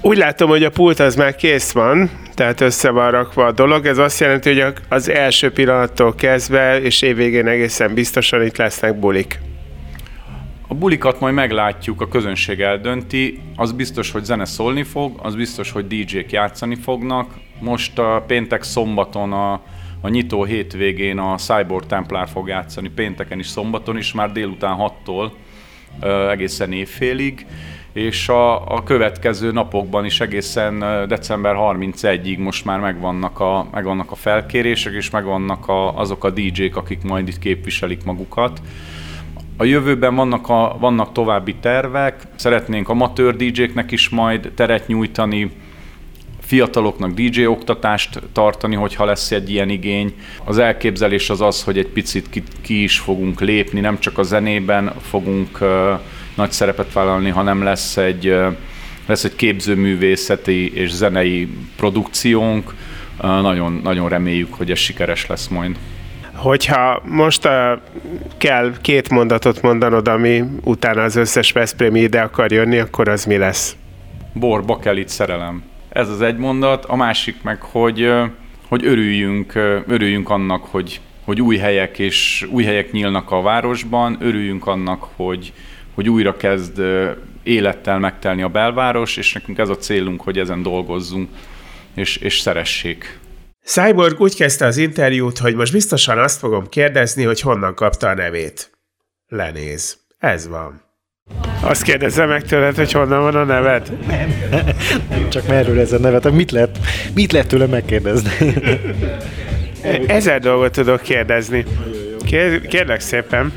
Úgy 0.00 0.16
látom, 0.16 0.48
hogy 0.48 0.64
a 0.64 0.70
pult 0.70 1.00
az 1.00 1.14
már 1.14 1.34
kész 1.34 1.72
van, 1.72 2.10
tehát 2.34 2.60
össze 2.60 2.90
van 2.90 3.10
rakva 3.10 3.46
a 3.46 3.52
dolog. 3.52 3.86
Ez 3.86 3.98
azt 3.98 4.20
jelenti, 4.20 4.60
hogy 4.60 4.72
az 4.88 5.08
első 5.08 5.50
pillanattól 5.50 6.14
kezdve 6.14 6.80
és 6.80 7.02
évvégén 7.02 7.46
egészen 7.46 7.94
biztosan 7.94 8.44
itt 8.44 8.56
lesznek 8.56 8.98
bulik. 8.98 9.38
A 10.70 10.74
bulikat 10.74 11.20
majd 11.20 11.34
meglátjuk, 11.34 12.00
a 12.00 12.08
közönség 12.08 12.60
eldönti. 12.60 13.40
Az 13.56 13.72
biztos, 13.72 14.10
hogy 14.10 14.24
zene 14.24 14.44
szólni 14.44 14.82
fog, 14.82 15.18
az 15.22 15.34
biztos, 15.34 15.70
hogy 15.70 15.86
DJ-k 15.86 16.32
játszani 16.32 16.74
fognak. 16.74 17.34
Most 17.60 17.98
a 17.98 18.24
péntek 18.26 18.62
szombaton 18.62 19.32
a, 19.32 19.52
a 20.00 20.08
nyitó 20.08 20.44
hétvégén 20.44 21.18
a 21.18 21.36
Cyborg 21.36 21.86
Templar 21.86 22.28
fog 22.28 22.48
játszani, 22.48 22.88
pénteken 22.88 23.38
is, 23.38 23.46
szombaton 23.46 23.96
is, 23.96 24.12
már 24.12 24.32
délután 24.32 24.76
6-tól 24.80 25.30
egészen 26.30 26.72
évfélig 26.72 27.46
és 27.92 28.28
a, 28.28 28.74
a 28.74 28.82
következő 28.82 29.52
napokban 29.52 30.04
is 30.04 30.20
egészen 30.20 30.78
december 31.08 31.54
31-ig 31.58 32.38
most 32.38 32.64
már 32.64 32.80
megvannak 32.80 33.40
a, 33.40 33.68
megvannak 33.72 34.10
a 34.10 34.14
felkérések, 34.14 34.92
és 34.92 35.10
megvannak 35.10 35.68
a, 35.68 35.98
azok 35.98 36.24
a 36.24 36.30
DJ-k, 36.30 36.76
akik 36.76 37.02
majd 37.02 37.28
itt 37.28 37.38
képviselik 37.38 38.04
magukat. 38.04 38.60
A 39.60 39.64
jövőben 39.64 40.14
vannak, 40.14 40.48
a, 40.48 40.76
vannak 40.80 41.12
további 41.12 41.54
tervek, 41.54 42.22
szeretnénk 42.36 42.88
amatőr 42.88 43.36
DJ-knek 43.36 43.90
is 43.90 44.08
majd 44.08 44.52
teret 44.54 44.86
nyújtani, 44.86 45.50
fiataloknak 46.40 47.12
DJ 47.12 47.46
oktatást 47.46 48.22
tartani, 48.32 48.74
hogyha 48.74 49.04
lesz 49.04 49.30
egy 49.30 49.50
ilyen 49.50 49.68
igény. 49.68 50.14
Az 50.44 50.58
elképzelés 50.58 51.30
az 51.30 51.40
az, 51.40 51.62
hogy 51.62 51.78
egy 51.78 51.86
picit 51.86 52.30
ki, 52.30 52.42
ki 52.60 52.82
is 52.82 52.98
fogunk 52.98 53.40
lépni, 53.40 53.80
nem 53.80 53.98
csak 53.98 54.18
a 54.18 54.22
zenében 54.22 54.92
fogunk 55.00 55.60
uh, 55.60 55.68
nagy 56.34 56.52
szerepet 56.52 56.92
vállalni, 56.92 57.28
hanem 57.28 57.62
lesz 57.62 57.96
egy, 57.96 58.34
lesz 59.06 59.24
egy 59.24 59.36
képzőművészeti 59.36 60.74
és 60.74 60.90
zenei 60.90 61.48
produkciónk. 61.76 62.74
Nagyon, 63.20 63.80
nagyon 63.82 64.08
reméljük, 64.08 64.54
hogy 64.54 64.70
ez 64.70 64.78
sikeres 64.78 65.26
lesz 65.26 65.48
majd. 65.48 65.76
Hogyha 66.38 67.02
most 67.04 67.44
uh, 67.44 67.52
kell 68.36 68.72
két 68.80 69.10
mondatot 69.10 69.62
mondanod, 69.62 70.08
ami 70.08 70.42
utána 70.64 71.02
az 71.02 71.16
összes 71.16 71.52
Veszprémi 71.52 72.00
ide 72.00 72.20
akar 72.20 72.52
jönni, 72.52 72.78
akkor 72.78 73.08
az 73.08 73.24
mi 73.24 73.36
lesz? 73.36 73.76
Bor, 74.32 74.64
bakelit, 74.64 75.08
szerelem. 75.08 75.62
Ez 75.88 76.08
az 76.08 76.20
egy 76.20 76.36
mondat. 76.36 76.84
A 76.84 76.96
másik 76.96 77.42
meg, 77.42 77.62
hogy, 77.62 78.12
hogy 78.68 78.86
örüljünk, 78.86 79.52
örüljünk 79.86 80.30
annak, 80.30 80.64
hogy, 80.64 81.00
hogy 81.24 81.40
új 81.40 81.56
helyek 81.56 81.98
és 81.98 82.46
új 82.50 82.64
helyek 82.64 82.92
nyílnak 82.92 83.30
a 83.30 83.42
városban, 83.42 84.16
örüljünk 84.20 84.66
annak, 84.66 85.08
hogy, 85.16 85.52
hogy 85.94 86.08
újra 86.08 86.36
kezd 86.36 86.82
élettel 87.42 87.98
megtelni 87.98 88.42
a 88.42 88.48
belváros, 88.48 89.16
és 89.16 89.32
nekünk 89.32 89.58
ez 89.58 89.68
a 89.68 89.76
célunk, 89.76 90.20
hogy 90.20 90.38
ezen 90.38 90.62
dolgozzunk, 90.62 91.28
és, 91.94 92.16
és 92.16 92.38
szeressék. 92.38 93.18
Cyborg 93.68 94.20
úgy 94.20 94.34
kezdte 94.34 94.66
az 94.66 94.76
interjút, 94.76 95.38
hogy 95.38 95.54
most 95.54 95.72
biztosan 95.72 96.18
azt 96.18 96.38
fogom 96.38 96.68
kérdezni, 96.68 97.24
hogy 97.24 97.40
honnan 97.40 97.74
kapta 97.74 98.08
a 98.08 98.14
nevét. 98.14 98.70
Lenéz. 99.26 99.98
Ez 100.18 100.48
van. 100.48 100.82
Azt 101.60 101.82
kérdezze 101.82 102.24
meg 102.24 102.42
tőled, 102.42 102.76
hogy 102.76 102.92
honnan 102.92 103.22
van 103.22 103.34
a 103.34 103.44
neved? 103.44 104.06
Nem, 104.06 104.34
csak 105.28 105.46
merről 105.46 105.80
ez 105.80 105.92
a 105.92 105.98
nevet, 105.98 106.30
mit 106.30 106.50
lehet, 106.50 106.78
mit 107.14 107.32
lehet 107.32 107.48
tőle 107.48 107.66
megkérdezni? 107.66 108.30
Ezer 110.06 110.40
dolgot 110.40 110.72
tudok 110.72 111.00
kérdezni. 111.00 111.64
kérlek 112.68 113.00
szépen, 113.00 113.52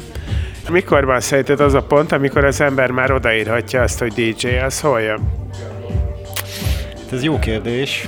mikor 0.70 1.06
van 1.06 1.20
szerinted 1.20 1.60
az 1.60 1.74
a 1.74 1.84
pont, 1.84 2.12
amikor 2.12 2.46
az 2.46 2.62
ember 2.62 2.91
már 2.91 3.12
odaírhatja 3.12 3.82
azt, 3.82 4.00
hogy 4.00 4.13
DJ, 4.13 4.48
az 4.48 4.80
hol 4.80 5.01
jön? 5.01 5.20
Ez 7.12 7.24
jó 7.24 7.39
kérdés. 7.39 8.08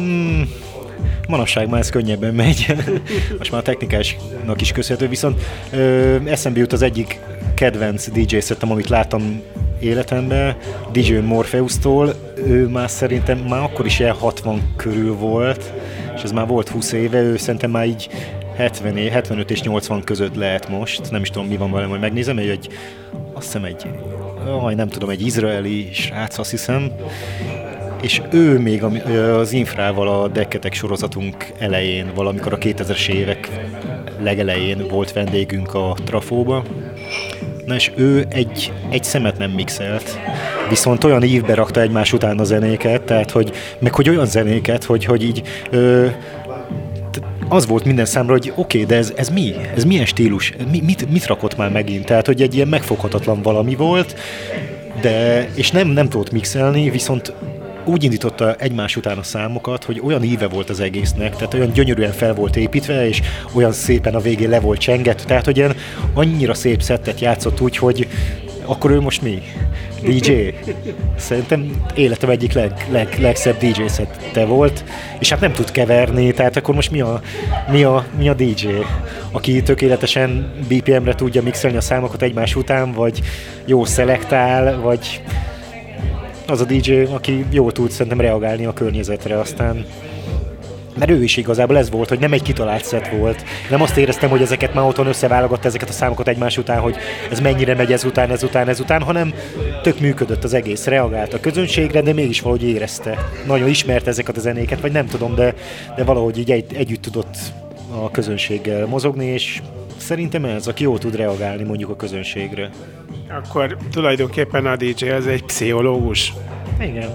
Hmm, 0.00 0.48
manapság 1.28 1.68
már 1.68 1.80
ez 1.80 1.90
könnyebben 1.90 2.34
megy. 2.34 2.66
Most 3.38 3.50
már 3.50 3.60
a 3.60 3.64
technikásnak 3.64 4.60
is 4.60 4.72
köszönhető, 4.72 5.08
viszont 5.08 5.40
ö, 5.72 6.16
eszembe 6.24 6.58
jut 6.58 6.72
az 6.72 6.82
egyik 6.82 7.20
kedvenc 7.54 8.08
DJ 8.08 8.38
szettem, 8.38 8.70
amit 8.70 8.88
láttam 8.88 9.42
életemben, 9.80 10.56
DJ 10.92 11.14
Morpheus-tól, 11.14 12.14
ő 12.46 12.68
már 12.68 12.90
szerintem 12.90 13.38
már 13.38 13.62
akkor 13.62 13.86
is 13.86 13.98
ilyen 13.98 14.14
60 14.14 14.72
körül 14.76 15.14
volt, 15.14 15.72
és 16.16 16.22
ez 16.22 16.32
már 16.32 16.46
volt 16.46 16.68
20 16.68 16.92
éve, 16.92 17.20
ő 17.20 17.36
szerintem 17.36 17.70
már 17.70 17.86
így 17.86 18.08
70, 18.56 19.08
75 19.10 19.50
és 19.50 19.62
80 19.62 20.04
között 20.04 20.34
lehet 20.34 20.68
most, 20.68 21.10
nem 21.10 21.22
is 21.22 21.30
tudom 21.30 21.48
mi 21.48 21.56
van 21.56 21.72
vele, 21.72 21.86
majd 21.86 22.00
megnézem, 22.00 22.36
hogy 22.36 22.48
egy, 22.48 22.68
azt 23.32 23.46
hiszem 23.46 23.64
egy, 23.64 23.86
aj, 24.62 24.74
nem 24.74 24.88
tudom, 24.88 25.10
egy 25.10 25.26
izraeli 25.26 25.88
srác, 25.92 26.38
azt 26.38 26.50
hiszem, 26.50 26.92
és 28.02 28.22
ő 28.30 28.58
még 28.58 28.82
az 29.38 29.52
infrával 29.52 30.08
a 30.08 30.28
Dekketek 30.28 30.74
sorozatunk 30.74 31.52
elején, 31.58 32.10
valamikor 32.14 32.52
a 32.52 32.58
2000-es 32.58 33.08
évek 33.08 33.50
legelején 34.22 34.88
volt 34.88 35.12
vendégünk 35.12 35.74
a 35.74 35.96
Trafóba, 36.04 36.64
Na 37.66 37.74
és 37.74 37.90
ő 37.96 38.26
egy, 38.28 38.72
egy 38.88 39.04
szemet 39.04 39.38
nem 39.38 39.50
mixelt, 39.50 40.18
viszont 40.68 41.04
olyan 41.04 41.22
ívbe 41.22 41.54
rakta 41.54 41.80
egymás 41.80 42.12
után 42.12 42.38
a 42.38 42.44
zenéket, 42.44 43.02
tehát 43.02 43.30
hogy, 43.30 43.52
meg 43.78 43.94
hogy 43.94 44.08
olyan 44.08 44.26
zenéket, 44.26 44.84
hogy, 44.84 45.04
hogy 45.04 45.22
így 45.22 45.42
ö, 45.70 46.06
az 47.48 47.66
volt 47.66 47.84
minden 47.84 48.04
számra, 48.04 48.32
hogy 48.32 48.52
oké, 48.56 48.82
okay, 48.82 48.84
de 48.84 48.96
ez, 48.96 49.12
ez 49.16 49.28
mi? 49.28 49.54
Ez 49.74 49.84
milyen 49.84 50.06
stílus? 50.06 50.52
Mi, 50.70 50.80
mit, 50.84 51.10
mit 51.10 51.26
rakott 51.26 51.56
már 51.56 51.70
megint? 51.70 52.04
Tehát, 52.04 52.26
hogy 52.26 52.42
egy 52.42 52.54
ilyen 52.54 52.68
megfoghatatlan 52.68 53.42
valami 53.42 53.74
volt, 53.74 54.14
de, 55.00 55.48
és 55.54 55.70
nem, 55.70 55.88
nem 55.88 56.08
tudott 56.08 56.30
mixelni, 56.30 56.90
viszont 56.90 57.32
úgy 57.84 58.04
indította 58.04 58.54
egymás 58.54 58.96
után 58.96 59.18
a 59.18 59.22
számokat, 59.22 59.84
hogy 59.84 60.00
olyan 60.04 60.22
íve 60.22 60.48
volt 60.48 60.70
az 60.70 60.80
egésznek, 60.80 61.36
tehát 61.36 61.54
olyan 61.54 61.72
gyönyörűen 61.72 62.12
fel 62.12 62.34
volt 62.34 62.56
építve, 62.56 63.08
és 63.08 63.22
olyan 63.52 63.72
szépen 63.72 64.14
a 64.14 64.20
végén 64.20 64.48
le 64.48 64.60
volt 64.60 64.80
csengett, 64.80 65.20
tehát 65.20 65.44
hogy 65.44 65.56
ilyen 65.56 65.76
annyira 66.14 66.54
szép 66.54 66.82
szettet 66.82 67.20
játszott 67.20 67.60
úgy, 67.60 67.76
hogy 67.76 68.08
akkor 68.64 68.90
ő 68.90 69.00
most 69.00 69.22
mi? 69.22 69.42
DJ? 70.02 70.32
Szerintem 71.16 71.84
életem 71.94 72.30
egyik 72.30 72.52
leg, 72.52 72.86
leg, 72.90 73.16
legszebb 73.20 73.58
DJ 73.58 73.86
szette 73.86 74.44
volt, 74.44 74.84
és 75.18 75.30
hát 75.30 75.40
nem 75.40 75.52
tud 75.52 75.70
keverni, 75.70 76.32
tehát 76.32 76.56
akkor 76.56 76.74
most 76.74 76.90
mi 76.90 77.00
a, 77.00 77.20
mi 77.70 77.82
a, 77.82 78.04
mi 78.18 78.28
a 78.28 78.34
DJ? 78.34 78.66
Aki 79.30 79.62
tökéletesen 79.62 80.52
BPM-re 80.68 81.14
tudja 81.14 81.42
mixelni 81.42 81.76
a 81.76 81.80
számokat 81.80 82.22
egymás 82.22 82.56
után, 82.56 82.92
vagy 82.92 83.20
jó 83.64 83.84
szelektál, 83.84 84.80
vagy 84.80 85.22
az 86.50 86.60
a 86.60 86.64
DJ, 86.64 87.02
aki 87.02 87.44
jól 87.50 87.72
tud 87.72 87.90
szerintem 87.90 88.20
reagálni 88.20 88.64
a 88.64 88.72
környezetre, 88.72 89.38
aztán 89.38 89.86
mert 90.98 91.10
ő 91.10 91.22
is 91.22 91.36
igazából 91.36 91.78
ez 91.78 91.90
volt, 91.90 92.08
hogy 92.08 92.18
nem 92.18 92.32
egy 92.32 92.42
kitalált 92.42 92.84
szett 92.84 93.08
volt. 93.08 93.44
Nem 93.70 93.82
azt 93.82 93.96
éreztem, 93.96 94.30
hogy 94.30 94.42
ezeket 94.42 94.74
már 94.74 94.84
otthon 94.84 95.06
összeválogatta 95.06 95.68
ezeket 95.68 95.88
a 95.88 95.92
számokat 95.92 96.28
egymás 96.28 96.58
után, 96.58 96.80
hogy 96.80 96.96
ez 97.30 97.40
mennyire 97.40 97.74
megy 97.74 97.92
ez 97.92 98.04
után, 98.04 98.30
ez 98.30 98.42
után, 98.42 98.68
ez 98.68 98.80
után, 98.80 99.02
hanem 99.02 99.34
tök 99.82 100.00
működött 100.00 100.44
az 100.44 100.54
egész, 100.54 100.84
reagált 100.84 101.34
a 101.34 101.40
közönségre, 101.40 102.00
de 102.00 102.12
mégis 102.12 102.40
valahogy 102.40 102.68
érezte. 102.68 103.18
Nagyon 103.46 103.68
ismert 103.68 104.06
ezeket 104.06 104.36
a 104.36 104.40
zenéket, 104.40 104.80
vagy 104.80 104.92
nem 104.92 105.06
tudom, 105.06 105.34
de, 105.34 105.54
de 105.96 106.04
valahogy 106.04 106.38
így 106.38 106.50
egy, 106.50 106.74
együtt 106.74 107.02
tudott 107.02 107.36
a 108.02 108.10
közönséggel 108.10 108.86
mozogni, 108.86 109.26
és 109.26 109.62
szerintem 109.96 110.44
ez, 110.44 110.66
aki 110.66 110.82
jól 110.82 110.98
tud 110.98 111.16
reagálni 111.16 111.62
mondjuk 111.62 111.90
a 111.90 111.96
közönségre. 111.96 112.70
Akkor 113.30 113.76
tulajdonképpen 113.90 114.66
a 114.66 114.76
DJ 114.76 115.08
az 115.08 115.26
egy 115.26 115.44
pszichológus. 115.44 116.32
Igen. 116.80 117.12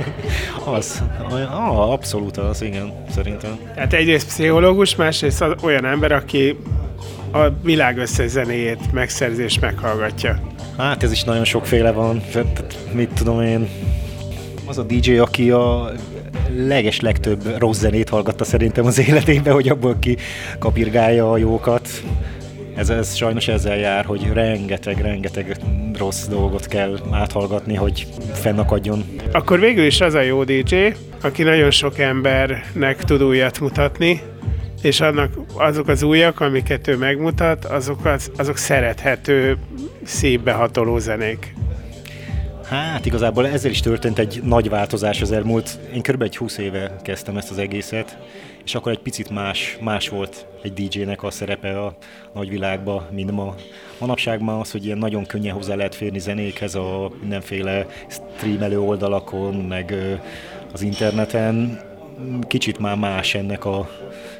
az. 0.76 1.02
Ah, 1.30 1.90
abszolút 1.92 2.36
az, 2.36 2.62
igen, 2.62 2.92
szerintem. 3.10 3.58
Tehát 3.74 3.92
egyrészt 3.92 4.26
pszichológus, 4.26 4.96
másrészt 4.96 5.42
az 5.42 5.52
olyan 5.62 5.84
ember, 5.84 6.12
aki 6.12 6.56
a 7.32 7.48
világ 7.62 7.98
összes 7.98 8.30
zenéjét 8.30 8.92
megszerzi 8.92 9.42
és 9.42 9.58
meghallgatja. 9.58 10.40
Hát 10.78 11.02
ez 11.02 11.12
is 11.12 11.24
nagyon 11.24 11.44
sokféle 11.44 11.92
van. 11.92 12.22
Mit 12.92 13.10
tudom 13.14 13.40
én, 13.40 13.68
az 14.66 14.78
a 14.78 14.82
DJ, 14.82 15.16
aki 15.16 15.50
a 15.50 15.92
leges 16.56 17.00
legtöbb 17.00 17.58
rossz 17.58 17.78
zenét 17.78 18.08
hallgatta 18.08 18.44
szerintem 18.44 18.86
az 18.86 18.98
életében, 18.98 19.52
hogy 19.54 19.68
abból 19.68 19.96
ki 19.98 20.16
kapirgálja 20.58 21.30
a 21.30 21.36
jókat. 21.36 21.88
Ez, 22.76 22.90
ez 22.90 23.14
sajnos 23.14 23.48
ezzel 23.48 23.76
jár, 23.76 24.04
hogy 24.04 24.32
rengeteg, 24.32 25.00
rengeteg 25.00 25.56
rossz 25.98 26.26
dolgot 26.26 26.66
kell 26.66 26.98
áthallgatni, 27.10 27.74
hogy 27.74 28.06
fennakadjon. 28.32 29.04
Akkor 29.32 29.60
végül 29.60 29.84
is 29.84 30.00
az 30.00 30.14
a 30.14 30.20
jó 30.20 30.44
DJ, 30.44 30.86
aki 31.22 31.42
nagyon 31.42 31.70
sok 31.70 31.98
embernek 31.98 33.04
tud 33.04 33.22
újat 33.22 33.60
mutatni, 33.60 34.20
és 34.82 35.00
annak 35.00 35.32
azok 35.54 35.88
az 35.88 36.02
újak, 36.02 36.40
amiket 36.40 36.88
ő 36.88 36.96
megmutat, 36.96 37.64
azok, 37.64 38.04
az, 38.04 38.30
azok 38.36 38.56
szerethető, 38.56 39.56
szívbe 40.02 40.52
hatoló 40.52 40.98
zenék. 40.98 41.54
Hát 42.74 43.06
igazából 43.06 43.46
ezzel 43.46 43.70
is 43.70 43.80
történt 43.80 44.18
egy 44.18 44.40
nagy 44.44 44.68
változás 44.68 45.20
az 45.20 45.32
elmúlt, 45.32 45.78
én 45.94 46.02
kb. 46.02 46.22
egy 46.22 46.36
20 46.36 46.58
éve 46.58 46.96
kezdtem 47.02 47.36
ezt 47.36 47.50
az 47.50 47.58
egészet, 47.58 48.18
és 48.64 48.74
akkor 48.74 48.92
egy 48.92 48.98
picit 48.98 49.30
más, 49.30 49.78
más 49.80 50.08
volt 50.08 50.46
egy 50.62 50.72
DJ-nek 50.72 51.22
a 51.22 51.30
szerepe 51.30 51.80
a 51.80 51.96
nagyvilágban, 52.34 53.06
mint 53.10 53.30
ma. 53.30 53.54
Manapság 53.98 54.40
már 54.40 54.60
az, 54.60 54.70
hogy 54.70 54.84
ilyen 54.84 54.98
nagyon 54.98 55.26
könnyen 55.26 55.54
hozzá 55.54 55.74
lehet 55.74 55.94
férni 55.94 56.18
zenékhez 56.18 56.74
a 56.74 57.10
mindenféle 57.20 57.86
streamelő 58.08 58.80
oldalakon, 58.80 59.54
meg 59.54 59.94
az 60.72 60.82
interneten, 60.82 61.80
kicsit 62.46 62.78
már 62.78 62.96
más 62.96 63.34
ennek 63.34 63.64
a... 63.64 63.90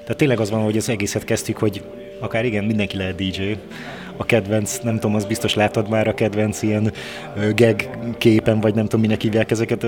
Tehát 0.02 0.16
tényleg 0.16 0.40
az 0.40 0.50
van, 0.50 0.62
hogy 0.62 0.76
az 0.76 0.88
egészet 0.88 1.24
kezdtük, 1.24 1.56
hogy 1.56 1.84
akár 2.20 2.44
igen, 2.44 2.64
mindenki 2.64 2.96
lehet 2.96 3.14
DJ, 3.14 3.42
a 4.16 4.24
kedvenc, 4.24 4.78
nem 4.78 4.94
tudom, 4.94 5.14
az 5.14 5.24
biztos 5.24 5.54
láttad 5.54 5.88
már 5.88 6.08
a 6.08 6.14
kedvenc 6.14 6.62
ilyen 6.62 6.92
gag 7.54 7.88
képen, 8.18 8.60
vagy 8.60 8.74
nem 8.74 8.84
tudom, 8.84 9.00
minek 9.00 9.20
hívják 9.20 9.50
ezeket, 9.50 9.86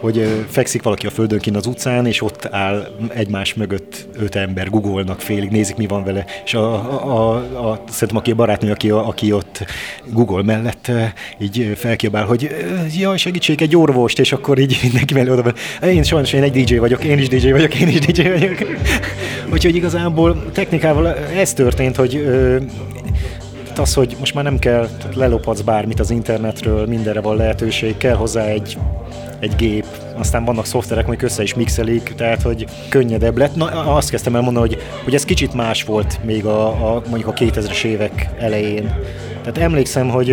hogy 0.00 0.44
fekszik 0.48 0.82
valaki 0.82 1.06
a 1.06 1.10
földön 1.10 1.38
kint 1.38 1.56
az 1.56 1.66
utcán, 1.66 2.06
és 2.06 2.22
ott 2.22 2.48
áll 2.50 2.86
egymás 3.14 3.54
mögött 3.54 4.06
öt 4.18 4.34
ember, 4.34 4.70
googolnak 4.70 5.20
félig, 5.20 5.50
nézik, 5.50 5.76
mi 5.76 5.86
van 5.86 6.04
vele, 6.04 6.24
és 6.44 6.54
a, 6.54 6.72
a, 6.72 7.34
a, 7.34 7.70
a 7.70 7.82
szerintem 7.88 8.16
aki 8.16 8.30
a 8.30 8.34
barátnő, 8.34 8.70
aki, 8.70 8.90
aki 8.90 9.32
ott 9.32 9.64
Google 10.12 10.42
mellett 10.42 10.90
így 11.38 11.72
felkiabál, 11.76 12.24
hogy 12.24 12.50
jaj, 12.98 13.16
segítség, 13.16 13.62
egy 13.62 13.76
orvost, 13.76 14.18
és 14.18 14.32
akkor 14.32 14.58
így 14.58 14.78
mindenki 14.82 15.14
mellé 15.14 15.30
oda 15.30 15.52
én 15.82 16.02
sajnos 16.02 16.32
én 16.32 16.42
egy 16.42 16.64
DJ 16.64 16.76
vagyok, 16.76 17.04
én 17.04 17.18
is 17.18 17.28
DJ 17.28 17.50
vagyok, 17.50 17.74
én 17.74 17.88
is 17.88 17.98
DJ 17.98 18.22
vagyok. 18.28 18.58
Úgyhogy 19.52 19.74
igazából 19.74 20.50
technikával 20.52 21.14
ez 21.14 21.52
történt, 21.52 21.96
hogy 21.96 22.26
az, 23.76 23.94
hogy 23.94 24.16
most 24.18 24.34
már 24.34 24.44
nem 24.44 24.58
kell, 24.58 24.88
lelophatsz 25.14 25.60
bármit 25.60 26.00
az 26.00 26.10
internetről, 26.10 26.86
mindenre 26.86 27.20
van 27.20 27.36
lehetőség, 27.36 27.96
kell 27.96 28.14
hozzá 28.14 28.44
egy 28.44 28.78
egy 29.40 29.56
gép, 29.56 29.86
aztán 30.16 30.44
vannak 30.44 30.66
szoftverek, 30.66 31.06
amik 31.06 31.22
össze 31.22 31.42
is 31.42 31.54
mixelik, 31.54 32.14
tehát 32.16 32.42
hogy 32.42 32.66
könnyedebb 32.88 33.36
lett. 33.36 33.54
Na, 33.54 33.66
azt 33.94 34.10
kezdtem 34.10 34.34
el 34.34 34.40
mondani, 34.40 34.68
hogy, 34.68 34.82
hogy 35.04 35.14
ez 35.14 35.24
kicsit 35.24 35.54
más 35.54 35.84
volt 35.84 36.18
még 36.24 36.44
a, 36.44 36.66
a 36.66 37.02
mondjuk 37.08 37.28
a 37.28 37.32
2000-es 37.32 37.84
évek 37.84 38.28
elején. 38.38 38.94
Tehát 39.40 39.58
emlékszem, 39.58 40.08
hogy 40.08 40.26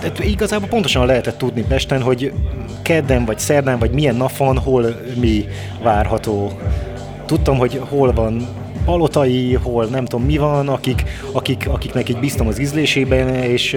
tehát 0.00 0.24
igazából 0.24 0.68
pontosan 0.68 1.06
lehetett 1.06 1.38
tudni 1.38 1.64
Pesten, 1.68 2.02
hogy 2.02 2.32
kedden 2.82 3.24
vagy 3.24 3.38
szerdán, 3.38 3.78
vagy 3.78 3.90
milyen 3.90 4.16
nap 4.16 4.36
van, 4.36 4.58
hol 4.58 4.96
mi 5.20 5.44
várható. 5.82 6.58
Tudtam, 7.26 7.56
hogy 7.56 7.80
hol 7.88 8.12
van 8.12 8.48
palotai, 8.84 9.54
hol 9.54 9.84
nem 9.84 10.04
tudom 10.04 10.26
mi 10.26 10.36
van, 10.36 10.68
akik, 10.68 11.02
akik, 11.32 11.68
akiknek 11.68 12.08
így 12.08 12.18
biztom 12.18 12.46
az 12.46 12.58
ízlésében, 12.58 13.28
és 13.34 13.76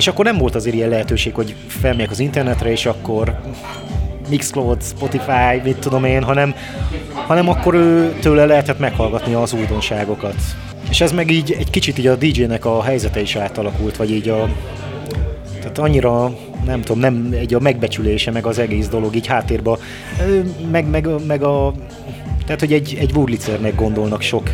és 0.00 0.06
akkor 0.06 0.24
nem 0.24 0.38
volt 0.38 0.54
azért 0.54 0.74
ilyen 0.76 0.88
lehetőség, 0.88 1.34
hogy 1.34 1.54
felmegyek 1.66 2.10
az 2.10 2.18
internetre, 2.18 2.70
és 2.70 2.86
akkor 2.86 3.40
Mixcloud, 4.28 4.82
Spotify, 4.82 5.60
mit 5.64 5.76
tudom 5.76 6.04
én, 6.04 6.22
hanem, 6.22 6.54
hanem 7.12 7.48
akkor 7.48 7.74
ő 7.74 8.14
tőle 8.20 8.46
lehetett 8.46 8.78
meghallgatni 8.78 9.34
az 9.34 9.52
újdonságokat. 9.52 10.34
És 10.90 11.00
ez 11.00 11.12
meg 11.12 11.30
így 11.30 11.56
egy 11.58 11.70
kicsit 11.70 11.98
így 11.98 12.06
a 12.06 12.16
DJ-nek 12.16 12.64
a 12.64 12.82
helyzete 12.82 13.20
is 13.20 13.36
átalakult, 13.36 13.96
vagy 13.96 14.10
így 14.10 14.28
a... 14.28 14.48
Tehát 15.58 15.78
annyira, 15.78 16.32
nem 16.64 16.80
tudom, 16.80 17.00
nem 17.00 17.28
egy 17.32 17.54
a 17.54 17.60
megbecsülése, 17.60 18.30
meg 18.30 18.46
az 18.46 18.58
egész 18.58 18.88
dolog 18.88 19.14
így 19.14 19.26
háttérben, 19.26 19.76
meg, 20.70 20.90
meg, 20.90 21.08
meg 21.26 21.42
a... 21.42 21.72
Tehát, 22.44 22.60
hogy 22.60 22.72
egy, 22.72 22.96
egy 23.00 23.12
Wurlitzernek 23.14 23.74
gondolnak 23.74 24.22
sok 24.22 24.50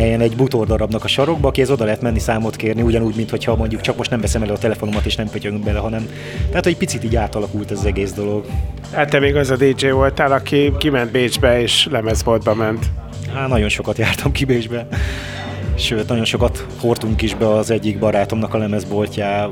helyen 0.00 0.20
egy 0.20 0.36
butordarabnak 0.36 1.04
a 1.04 1.08
sarokba, 1.08 1.48
akihez 1.48 1.70
oda 1.70 1.84
lehet 1.84 2.00
menni 2.00 2.18
számot 2.18 2.56
kérni, 2.56 2.82
ugyanúgy, 2.82 3.16
mint 3.16 3.30
hogyha 3.30 3.56
mondjuk 3.56 3.80
csak 3.80 3.96
most 3.96 4.10
nem 4.10 4.20
veszem 4.20 4.42
elő 4.42 4.52
a 4.52 4.58
telefonomat 4.58 5.04
és 5.04 5.16
nem 5.16 5.28
pötyögünk 5.28 5.64
bele, 5.64 5.78
hanem 5.78 6.08
tehát, 6.48 6.64
hogy 6.64 6.76
picit 6.76 7.04
így 7.04 7.16
átalakult 7.16 7.70
ez 7.70 7.78
az 7.78 7.84
egész 7.84 8.12
dolog. 8.12 8.44
Hát 8.92 9.10
te 9.10 9.18
még 9.18 9.36
az 9.36 9.50
a 9.50 9.56
DJ 9.56 9.88
voltál, 9.88 10.32
aki 10.32 10.72
kiment 10.78 11.10
Bécsbe 11.10 11.60
és 11.60 11.88
lemezboltba 11.90 12.54
ment. 12.54 12.86
Hát 13.34 13.48
nagyon 13.48 13.68
sokat 13.68 13.98
jártam 13.98 14.32
ki 14.32 14.44
Bécsbe. 14.44 14.86
Sőt, 15.74 16.08
nagyon 16.08 16.24
sokat 16.24 16.66
hordtunk 16.80 17.22
is 17.22 17.34
be 17.34 17.48
az 17.48 17.70
egyik 17.70 17.98
barátomnak 17.98 18.54
a 18.54 18.58
lemezboltjá 18.58 19.48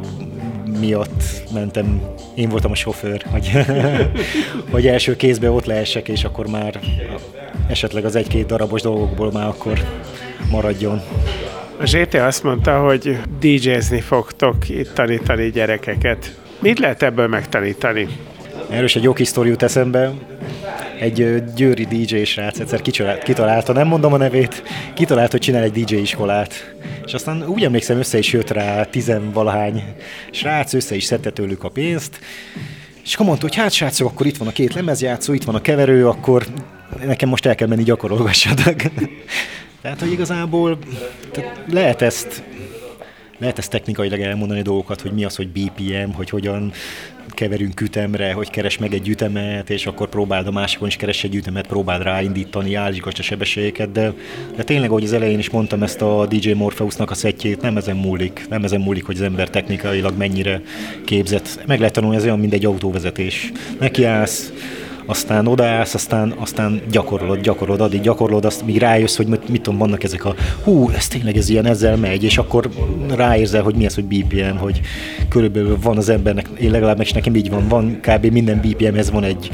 miatt 0.80 1.22
mentem, 1.52 2.02
én 2.34 2.48
voltam 2.48 2.70
a 2.70 2.74
sofőr, 2.74 3.22
hogy, 3.30 3.50
hogy 4.72 4.86
első 4.86 5.16
kézbe 5.16 5.50
ott 5.50 5.64
leessek, 5.64 6.08
és 6.08 6.24
akkor 6.24 6.46
már 6.46 6.80
esetleg 7.68 8.04
az 8.04 8.16
egy-két 8.16 8.46
darabos 8.46 8.82
dolgokból 8.82 9.32
már 9.32 9.46
akkor 9.46 9.78
maradjon. 10.50 11.02
A 11.80 11.86
ZT 11.86 12.14
azt 12.14 12.42
mondta, 12.42 12.78
hogy 12.78 13.18
DJ-zni 13.40 14.00
fogtok 14.00 14.68
itt 14.68 14.92
tanítani 14.94 15.50
gyerekeket. 15.50 16.38
Mit 16.58 16.78
lehet 16.78 17.02
ebből 17.02 17.26
megtanítani? 17.26 18.08
Erős 18.70 18.96
egy 18.96 19.02
jó 19.02 19.12
kis 19.12 19.28
sztori 19.28 19.48
jut 19.48 19.62
eszembe. 19.62 20.12
Egy 21.00 21.42
győri 21.54 21.84
DJ 21.84 22.22
srác 22.22 22.58
egyszer 22.58 22.82
kitalálta, 23.22 23.72
nem 23.72 23.86
mondom 23.86 24.12
a 24.12 24.16
nevét, 24.16 24.62
kitalált, 24.94 25.30
hogy 25.30 25.40
csinál 25.40 25.62
egy 25.62 25.84
DJ 25.84 25.94
iskolát. 25.94 26.74
És 27.04 27.14
aztán 27.14 27.46
úgy 27.46 27.64
emlékszem, 27.64 27.98
össze 27.98 28.18
is 28.18 28.32
jött 28.32 28.50
rá 28.50 28.84
tizenvalahány 28.84 29.82
srác, 30.30 30.72
össze 30.72 30.94
is 30.94 31.04
szedte 31.04 31.30
tőlük 31.30 31.64
a 31.64 31.68
pénzt, 31.68 32.20
és 33.04 33.14
akkor 33.14 33.26
mondta, 33.26 33.46
hogy 33.46 33.56
hát 33.56 33.72
srácok, 33.72 34.10
akkor 34.10 34.26
itt 34.26 34.36
van 34.36 34.48
a 34.48 34.52
két 34.52 34.74
lemezjátszó, 34.74 35.32
itt 35.32 35.44
van 35.44 35.54
a 35.54 35.60
keverő, 35.60 36.08
akkor 36.08 36.46
nekem 37.04 37.28
most 37.28 37.46
el 37.46 37.54
kell 37.54 37.68
menni 37.68 37.82
gyakorolgassatok. 37.82 38.80
Tehát, 39.80 40.00
hogy 40.00 40.12
igazából 40.12 40.78
tehát 41.32 41.64
lehet 41.70 42.02
ezt 42.02 42.42
lehet 43.38 43.58
ezt 43.58 43.70
technikailag 43.70 44.20
elmondani 44.20 44.62
dolgokat, 44.62 45.00
hogy 45.00 45.12
mi 45.12 45.24
az, 45.24 45.36
hogy 45.36 45.48
BPM, 45.48 46.10
hogy 46.12 46.30
hogyan 46.30 46.72
keverünk 47.28 47.80
ütemre, 47.80 48.32
hogy 48.32 48.50
keres 48.50 48.78
meg 48.78 48.94
egy 48.94 49.08
ütemet, 49.08 49.70
és 49.70 49.86
akkor 49.86 50.08
próbáld 50.08 50.46
a 50.46 50.50
másikon 50.50 50.88
is 50.88 50.96
keres 50.96 51.24
egy 51.24 51.34
ütemet, 51.34 51.66
próbáld 51.66 52.02
ráindítani, 52.02 52.74
állítsd 52.74 53.18
a 53.18 53.22
sebességeket, 53.22 53.92
de, 53.92 54.12
de 54.56 54.62
tényleg, 54.62 54.90
ahogy 54.90 55.04
az 55.04 55.12
elején 55.12 55.38
is 55.38 55.50
mondtam, 55.50 55.82
ezt 55.82 56.02
a 56.02 56.26
DJ 56.26 56.52
Morpheusnak 56.52 57.10
a 57.10 57.14
szettjét, 57.14 57.60
nem 57.60 57.76
ezen 57.76 57.96
múlik, 57.96 58.46
nem 58.48 58.64
ezen 58.64 58.80
múlik, 58.80 59.04
hogy 59.04 59.14
az 59.14 59.22
ember 59.22 59.50
technikailag 59.50 60.16
mennyire 60.16 60.62
képzett. 61.04 61.66
Meg 61.66 61.78
lehet 61.78 61.94
tanulni, 61.94 62.16
ez 62.16 62.24
olyan, 62.24 62.38
mint 62.38 62.52
egy 62.52 62.64
autóvezetés. 62.64 63.52
Nekiállsz, 63.78 64.52
aztán 65.08 65.46
odaállsz, 65.46 65.94
aztán, 65.94 66.34
aztán 66.36 66.80
gyakorolod, 66.90 67.40
gyakorolod, 67.40 67.80
addig 67.80 68.00
gyakorolod, 68.00 68.44
azt 68.44 68.66
míg 68.66 68.78
rájössz, 68.78 69.16
hogy 69.16 69.26
mit, 69.26 69.48
mit 69.48 69.62
tudom, 69.62 69.78
vannak 69.78 70.04
ezek 70.04 70.24
a 70.24 70.34
hú, 70.64 70.90
ez 70.90 71.08
tényleg 71.08 71.36
ez 71.36 71.48
ilyen, 71.48 71.66
ezzel 71.66 71.96
megy, 71.96 72.24
és 72.24 72.38
akkor 72.38 72.68
ráérzel, 73.14 73.62
hogy 73.62 73.74
mi 73.74 73.86
az, 73.86 73.94
hogy 73.94 74.04
BPM, 74.04 74.56
hogy 74.56 74.80
körülbelül 75.28 75.78
van 75.82 75.96
az 75.96 76.08
embernek, 76.08 76.48
én 76.60 76.70
legalábbis 76.70 77.12
nekem 77.12 77.34
így 77.34 77.50
van, 77.50 77.68
van 77.68 78.00
kb. 78.00 78.26
minden 78.26 78.60
BPM-hez 78.60 79.10
van 79.10 79.24
egy, 79.24 79.50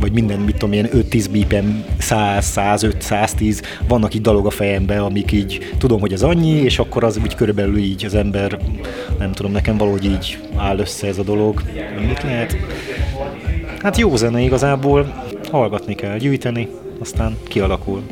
vagy 0.00 0.12
minden, 0.12 0.38
mit 0.38 0.56
tudom 0.56 0.72
én, 0.72 0.88
5-10 0.92 1.26
BPM, 1.30 1.66
100, 1.98 2.44
105, 2.44 3.02
110, 3.02 3.62
vannak 3.88 4.14
így 4.14 4.20
dalog 4.20 4.46
a 4.46 4.50
fejembe, 4.50 5.00
amik 5.00 5.32
így 5.32 5.58
tudom, 5.78 6.00
hogy 6.00 6.12
ez 6.12 6.22
annyi, 6.22 6.50
és 6.50 6.78
akkor 6.78 7.04
az 7.04 7.18
úgy 7.22 7.34
körülbelül 7.34 7.76
így 7.76 8.04
az 8.04 8.14
ember, 8.14 8.58
nem 9.18 9.32
tudom, 9.32 9.52
nekem 9.52 9.76
valahogy 9.76 10.04
így 10.04 10.38
áll 10.56 10.78
össze 10.78 11.06
ez 11.06 11.18
a 11.18 11.22
dolog. 11.22 11.62
Mit 12.08 12.22
lehet? 12.22 12.56
Hát 13.86 13.96
jó 13.96 14.16
zene 14.16 14.40
igazából. 14.40 15.22
hallgatni 15.50 15.94
kell, 15.94 16.16
gyűjteni, 16.16 16.68
aztán 17.00 17.36
kialakul. 17.48 18.02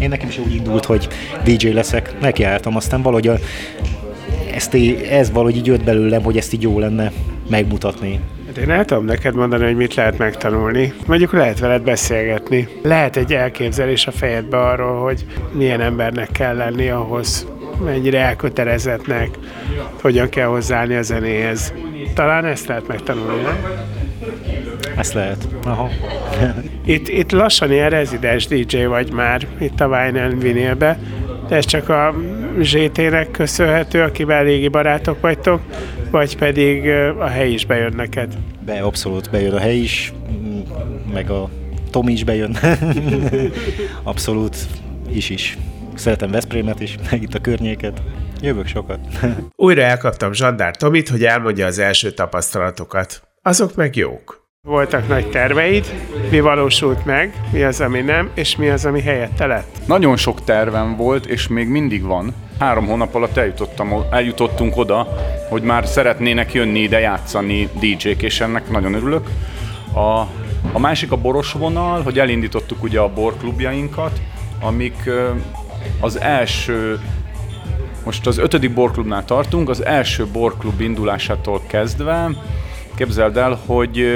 Én 0.00 0.08
nekem 0.08 0.28
is 0.28 0.38
úgy 0.38 0.54
indult, 0.54 0.84
hogy 0.84 1.08
DJ 1.44 1.68
leszek, 1.68 2.20
nekiálltam, 2.20 2.76
aztán 2.76 3.02
valahogy 3.02 3.28
a, 3.28 3.34
ezt, 4.54 4.76
ez 5.10 5.30
valahogy 5.30 5.56
így 5.56 5.66
jött 5.66 5.84
belőlem, 5.84 6.22
hogy 6.22 6.36
ezt 6.36 6.52
így 6.52 6.62
jó 6.62 6.78
lenne 6.78 7.12
megmutatni. 7.48 8.20
Hát 8.46 8.56
én 8.56 8.70
el 8.70 8.84
tudom 8.84 9.04
neked 9.04 9.34
mondani, 9.34 9.64
hogy 9.64 9.76
mit 9.76 9.94
lehet 9.94 10.18
megtanulni. 10.18 10.92
Mondjuk 11.06 11.32
lehet 11.32 11.58
veled 11.58 11.82
beszélgetni. 11.82 12.68
Lehet 12.82 13.16
egy 13.16 13.32
elképzelés 13.32 14.06
a 14.06 14.10
fejedbe 14.10 14.58
arról, 14.58 15.02
hogy 15.02 15.26
milyen 15.52 15.80
embernek 15.80 16.28
kell 16.32 16.56
lenni 16.56 16.88
ahhoz, 16.88 17.46
mennyire 17.84 18.18
elkötelezettnek, 18.18 19.38
hogyan 20.00 20.28
kell 20.28 20.46
hozzáállni 20.46 20.94
a 20.94 21.02
zenéhez. 21.02 21.72
Talán 22.14 22.44
ezt 22.44 22.66
lehet 22.66 22.86
megtanulni, 22.86 23.42
nem? 23.42 23.56
Ezt 24.96 25.12
lehet. 25.12 25.48
Aha. 25.64 25.90
itt, 26.84 27.08
itt 27.08 27.32
lassan 27.32 27.72
ilyen 27.72 27.90
rezidens 27.90 28.46
DJ 28.46 28.84
vagy 28.84 29.12
már, 29.12 29.46
itt 29.58 29.80
a 29.80 29.86
Wine 29.86 30.24
and 30.24 30.42
Vinylbe, 30.42 30.98
de 31.48 31.56
ez 31.56 31.64
csak 31.64 31.88
a 31.88 32.14
ZT-nek 32.60 33.30
köszönhető, 33.30 34.02
akivel 34.02 34.44
régi 34.44 34.68
barátok 34.68 35.20
vagytok, 35.20 35.60
vagy 36.10 36.36
pedig 36.36 36.88
a 37.18 37.26
hely 37.26 37.50
is 37.50 37.66
bejön 37.66 37.92
neked? 37.96 38.36
Be, 38.66 38.80
abszolút 38.80 39.30
bejön 39.30 39.52
a 39.52 39.58
hely 39.58 39.76
is, 39.76 40.12
meg 41.12 41.30
a 41.30 41.48
Tom 41.90 42.08
is 42.08 42.24
bejön. 42.24 42.56
abszolút 44.02 44.56
is 45.08 45.30
is. 45.30 45.58
Szeretem 45.94 46.30
Veszprémet 46.30 46.80
is, 46.80 46.96
meg 47.10 47.22
itt 47.22 47.34
a 47.34 47.40
környéket. 47.40 48.02
Jövök 48.40 48.66
sokat. 48.66 48.98
Újra 49.56 49.82
elkaptam 49.82 50.32
Zsandár 50.32 50.76
Tomit, 50.76 51.08
hogy 51.08 51.24
elmondja 51.24 51.66
az 51.66 51.78
első 51.78 52.10
tapasztalatokat. 52.10 53.22
Azok 53.42 53.74
meg 53.74 53.96
jók. 53.96 54.43
Voltak 54.66 55.08
nagy 55.08 55.30
terveid, 55.30 55.94
mi 56.30 56.40
valósult 56.40 57.04
meg, 57.04 57.40
mi 57.52 57.62
az, 57.62 57.80
ami 57.80 58.00
nem, 58.00 58.30
és 58.34 58.56
mi 58.56 58.68
az, 58.68 58.84
ami 58.84 59.00
helyette 59.00 59.46
lett? 59.46 59.76
Nagyon 59.86 60.16
sok 60.16 60.44
tervem 60.44 60.96
volt, 60.96 61.26
és 61.26 61.48
még 61.48 61.68
mindig 61.68 62.02
van. 62.02 62.34
Három 62.58 62.86
hónap 62.86 63.14
alatt 63.14 63.36
eljutottam, 63.36 64.04
eljutottunk 64.10 64.76
oda, 64.76 65.08
hogy 65.48 65.62
már 65.62 65.86
szeretnének 65.86 66.52
jönni 66.52 66.78
ide 66.78 67.00
játszani 67.00 67.68
DJ-k, 67.80 68.22
és 68.22 68.40
ennek 68.40 68.70
nagyon 68.70 68.94
örülök. 68.94 69.28
A, 69.92 70.18
a 70.72 70.78
másik 70.78 71.12
a 71.12 71.16
boros 71.16 71.52
vonal, 71.52 72.02
hogy 72.02 72.18
elindítottuk 72.18 72.82
ugye 72.82 73.00
a 73.00 73.12
borklubjainkat, 73.12 74.20
amik 74.60 75.10
az 76.00 76.20
első 76.20 76.98
most 78.04 78.26
az 78.26 78.38
ötödik 78.38 78.74
borklubnál 78.74 79.24
tartunk, 79.24 79.68
az 79.68 79.84
első 79.84 80.26
borklub 80.26 80.80
indulásától 80.80 81.62
kezdve 81.66 82.30
Képzeld 82.96 83.36
el, 83.36 83.58
hogy 83.66 84.06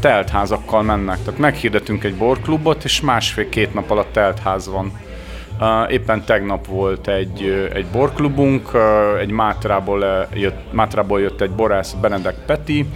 teltházakkal 0.00 0.82
mennek. 0.82 1.18
Tehát 1.24 1.40
meghirdetünk 1.40 2.04
egy 2.04 2.14
borklubot, 2.14 2.84
és 2.84 3.00
másfél-két 3.00 3.74
nap 3.74 3.90
alatt 3.90 4.12
teltház 4.12 4.68
van. 4.68 4.92
Éppen 5.88 6.24
tegnap 6.24 6.66
volt 6.66 7.08
egy, 7.08 7.68
egy 7.74 7.86
borklubunk, 7.86 8.70
egy 9.20 9.30
Mátrából 9.30 10.28
jött, 10.34 10.72
Mátrából 10.72 11.20
jött 11.20 11.40
egy 11.40 11.50
borász, 11.50 11.92
Benedek 11.92 12.34
Peti. 12.46 12.86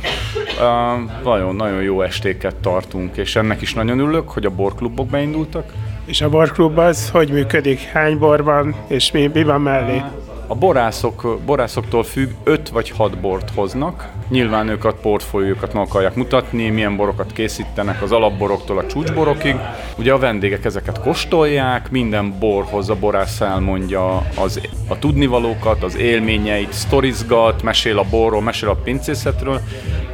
Nagyon-nagyon 1.25 1.83
jó 1.83 2.03
estéket 2.03 2.57
tartunk, 2.57 3.17
és 3.17 3.37
ennek 3.37 3.61
is 3.61 3.75
nagyon 3.75 3.99
örülök, 3.99 4.29
hogy 4.29 4.45
a 4.45 4.51
borklubok 4.51 5.07
beindultak. 5.07 5.73
És 6.05 6.21
a 6.21 6.29
borklub 6.29 6.79
az 6.79 7.11
hogy 7.11 7.31
működik? 7.31 7.81
Hány 7.81 8.19
bor 8.19 8.45
van, 8.45 8.75
és 8.87 9.11
mi, 9.13 9.31
mi 9.33 9.43
van 9.45 9.61
mellé? 9.61 10.03
A 10.49 10.55
borászok, 10.55 11.39
borászoktól 11.47 12.03
függ, 12.03 12.31
5 12.45 12.69
vagy 12.69 12.91
6 12.91 13.19
bort 13.21 13.51
hoznak. 13.55 14.09
Nyilván 14.29 14.69
ők 14.69 14.85
a 14.85 14.93
portfóliókat 14.93 15.73
meg 15.73 15.83
akarják 15.83 16.15
mutatni, 16.15 16.69
milyen 16.69 16.97
borokat 16.97 17.33
készítenek 17.33 18.03
az 18.03 18.13
alapboroktól 18.13 18.79
a 18.79 18.87
csúcsborokig. 18.87 19.57
Ugye 19.99 20.13
a 20.13 20.19
vendégek 20.19 20.65
ezeket 20.65 21.01
kóstolják, 21.01 21.91
minden 21.91 22.39
borhoz 22.39 22.91
a 22.91 22.95
borász 22.95 23.41
elmondja 23.41 24.17
az, 24.17 24.61
a 24.89 24.99
tudnivalókat, 24.99 25.83
az 25.83 25.97
élményeit, 25.97 26.73
sztorizgat, 26.73 27.63
mesél 27.63 27.99
a 27.99 28.05
borról, 28.11 28.43
mesél 28.43 28.69
a 28.69 28.75
pincészetről, 28.75 29.61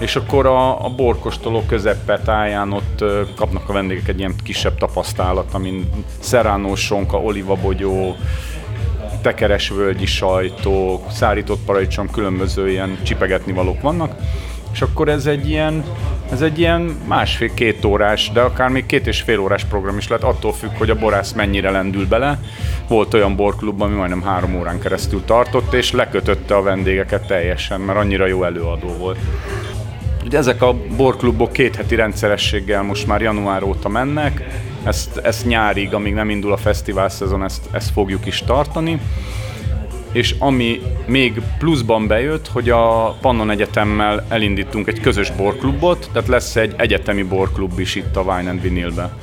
és 0.00 0.16
akkor 0.16 0.46
a, 0.46 0.84
a 0.84 0.88
borkostoló 0.88 1.62
táján 2.24 2.72
ott 2.72 3.04
kapnak 3.36 3.68
a 3.68 3.72
vendégek 3.72 4.08
egy 4.08 4.18
ilyen 4.18 4.34
kisebb 4.44 4.78
tapasztalat, 4.78 5.54
amin 5.54 5.88
szeránó 6.20 6.74
sonka, 6.74 7.20
olivabogyó, 7.20 8.16
tekeres 9.22 9.68
völgyi 9.68 10.06
sajtó, 10.06 11.06
szárított 11.10 11.64
paradicsom, 11.64 12.10
különböző 12.10 12.70
ilyen 12.70 12.98
csipegetni 13.02 13.52
valók 13.52 13.80
vannak, 13.80 14.14
és 14.72 14.82
akkor 14.82 15.08
ez 15.08 15.26
egy 15.26 15.48
ilyen, 15.48 15.84
ez 16.32 16.42
egy 16.42 16.58
ilyen 16.58 16.80
másfél-két 17.06 17.84
órás, 17.84 18.30
de 18.32 18.40
akár 18.40 18.68
még 18.68 18.86
két 18.86 19.06
és 19.06 19.20
fél 19.20 19.38
órás 19.38 19.64
program 19.64 19.96
is 19.98 20.08
lehet, 20.08 20.24
attól 20.24 20.52
függ, 20.52 20.70
hogy 20.78 20.90
a 20.90 20.98
borász 20.98 21.32
mennyire 21.32 21.70
lendül 21.70 22.06
bele. 22.06 22.40
Volt 22.88 23.14
olyan 23.14 23.36
borklub, 23.36 23.82
ami 23.82 23.94
majdnem 23.94 24.22
három 24.22 24.54
órán 24.54 24.80
keresztül 24.80 25.24
tartott, 25.24 25.72
és 25.72 25.92
lekötötte 25.92 26.56
a 26.56 26.62
vendégeket 26.62 27.26
teljesen, 27.26 27.80
mert 27.80 27.98
annyira 27.98 28.26
jó 28.26 28.44
előadó 28.44 28.88
volt. 28.88 29.18
Ugye 30.24 30.38
ezek 30.38 30.62
a 30.62 30.74
borklubok 30.96 31.52
két 31.52 31.76
heti 31.76 31.94
rendszerességgel 31.94 32.82
most 32.82 33.06
már 33.06 33.20
január 33.20 33.62
óta 33.62 33.88
mennek, 33.88 34.44
ezt, 34.84 35.16
ezt 35.16 35.46
nyárig, 35.46 35.94
amíg 35.94 36.14
nem 36.14 36.30
indul 36.30 36.52
a 36.52 36.56
fesztivál 36.56 37.08
szezon, 37.08 37.44
ezt, 37.44 37.68
ezt 37.70 37.90
fogjuk 37.90 38.26
is 38.26 38.42
tartani. 38.46 39.00
És 40.12 40.34
ami 40.38 40.80
még 41.06 41.42
pluszban 41.58 42.06
bejött, 42.06 42.48
hogy 42.48 42.70
a 42.70 43.16
Pannon 43.20 43.50
Egyetemmel 43.50 44.24
elindítunk 44.28 44.88
egy 44.88 45.00
közös 45.00 45.30
borklubot, 45.30 46.08
tehát 46.12 46.28
lesz 46.28 46.56
egy 46.56 46.74
egyetemi 46.76 47.22
borklub 47.22 47.78
is 47.78 47.94
itt 47.94 48.16
a 48.16 48.20
Wine 48.20 48.50
and 48.50 48.60
Vinylbe. 48.60 49.16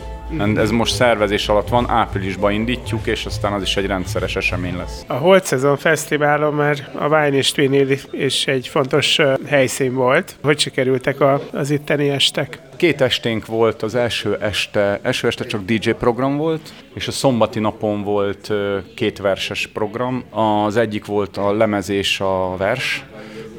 Ez 0.56 0.72
most 0.72 0.94
szervezés 0.94 1.48
alatt 1.48 1.70
van, 1.70 1.90
áprilisban 1.90 2.52
indítjuk, 2.52 3.08
és 3.08 3.26
aztán 3.26 3.54
az 3.54 3.62
is 3.62 3.78
egy 3.78 3.86
rendszeres 3.86 4.36
esemény 4.36 4.78
lesz. 4.78 5.04
A 5.08 5.14
Holt 5.14 5.46
Szezon 5.46 5.78
Fesztiválon 5.78 6.54
már 6.54 6.90
a 6.94 7.08
Wine 7.08 7.38
és 7.38 7.52
Vinyl 7.56 7.88
és 8.12 8.48
egy 8.48 8.68
fontos 8.68 9.20
helyszín 9.46 9.94
volt. 9.94 10.36
Hogy 10.44 10.60
sikerültek 10.60 11.18
az 11.52 11.70
itteni 11.70 12.10
estek? 12.10 12.62
Két 12.76 13.02
esténk 13.02 13.46
volt, 13.46 13.82
az 13.84 13.96
első 13.96 14.38
este, 14.42 15.00
első 15.02 15.28
este 15.28 15.46
csak 15.46 15.66
DJ 15.66 15.90
program 15.90 16.38
volt, 16.38 16.74
és 16.94 17.08
a 17.08 17.12
szombati 17.12 17.60
napon 17.60 18.04
volt 18.04 18.52
két 18.96 19.18
verses 19.18 19.68
program. 19.68 20.24
Az 20.66 20.78
egyik 20.78 21.06
volt 21.06 21.38
a 21.38 21.54
lemezés 21.54 22.20
a 22.20 22.56
vers, 22.58 23.04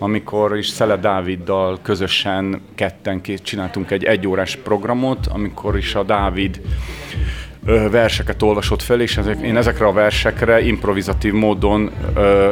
amikor 0.03 0.57
is 0.57 0.69
Szele 0.69 0.97
Dáviddal 0.97 1.79
közösen 1.83 2.61
ketten 2.75 3.21
csináltunk 3.43 3.91
egy 3.91 4.05
egyórás 4.05 4.57
programot, 4.57 5.27
amikor 5.27 5.77
is 5.77 5.95
a 5.95 6.03
Dávid 6.03 6.61
verseket 7.91 8.43
olvasott 8.43 8.83
fel, 8.83 9.01
és 9.01 9.17
ezek, 9.17 9.41
én 9.41 9.57
ezekre 9.57 9.87
a 9.87 9.93
versekre 9.93 10.61
improvizatív 10.61 11.33
módon 11.33 11.91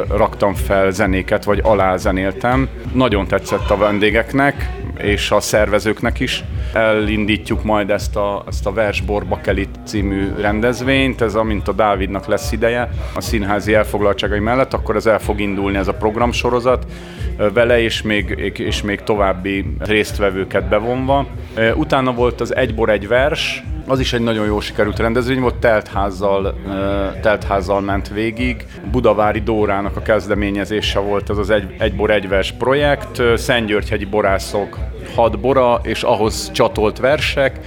raktam 0.09 0.53
fel 0.53 0.91
zenéket, 0.91 1.43
vagy 1.43 1.59
alázenéltem. 1.63 2.69
Nagyon 2.93 3.27
tetszett 3.27 3.69
a 3.69 3.77
vendégeknek, 3.77 4.69
és 5.01 5.31
a 5.31 5.39
szervezőknek 5.39 6.19
is. 6.19 6.43
Elindítjuk 6.73 7.63
majd 7.63 7.89
ezt 7.89 8.15
a, 8.15 8.43
ezt 8.47 8.65
a 8.65 8.73
Versborba 8.73 9.39
Kelit 9.41 9.79
című 9.85 10.33
rendezvényt, 10.39 11.21
ez 11.21 11.35
amint 11.35 11.67
a 11.67 11.71
Dávidnak 11.71 12.25
lesz 12.25 12.51
ideje 12.51 12.89
a 13.15 13.21
színházi 13.21 13.73
elfoglaltságai 13.73 14.39
mellett, 14.39 14.73
akkor 14.73 14.95
ez 14.95 15.05
el 15.05 15.19
fog 15.19 15.39
indulni 15.39 15.77
ez 15.77 15.87
a 15.87 15.93
programsorozat, 15.93 16.85
vele 17.53 17.81
és 17.81 18.01
még, 18.01 18.53
és 18.57 18.81
még 18.81 19.01
további 19.01 19.65
résztvevőket 19.79 20.69
bevonva. 20.69 21.27
Utána 21.75 22.13
volt 22.13 22.41
az 22.41 22.55
Egybor 22.55 22.89
egy 22.89 23.07
vers, 23.07 23.63
az 23.87 23.99
is 23.99 24.13
egy 24.13 24.21
nagyon 24.21 24.45
jó 24.45 24.59
sikerült 24.59 24.99
rendezvény 24.99 25.39
volt, 25.39 25.55
teltházzal, 25.55 26.55
teltházzal 27.21 27.81
ment 27.81 28.09
végig. 28.09 28.65
Budavári 28.91 29.39
Dórának 29.39 29.95
a 29.95 30.01
kezdeményezése 30.01 30.99
volt 30.99 31.29
ez 31.29 31.37
az 31.37 31.49
egy, 31.49 31.75
Egybor 31.77 32.09
egy 32.09 32.27
vers 32.27 32.51
projekt, 32.51 33.21
Szentgyörgyhegyi 33.35 34.05
borászok 34.05 34.77
hat 35.15 35.39
bora, 35.39 35.79
és 35.83 36.03
ahhoz 36.03 36.51
csatolt 36.51 36.97
versek, 36.97 37.59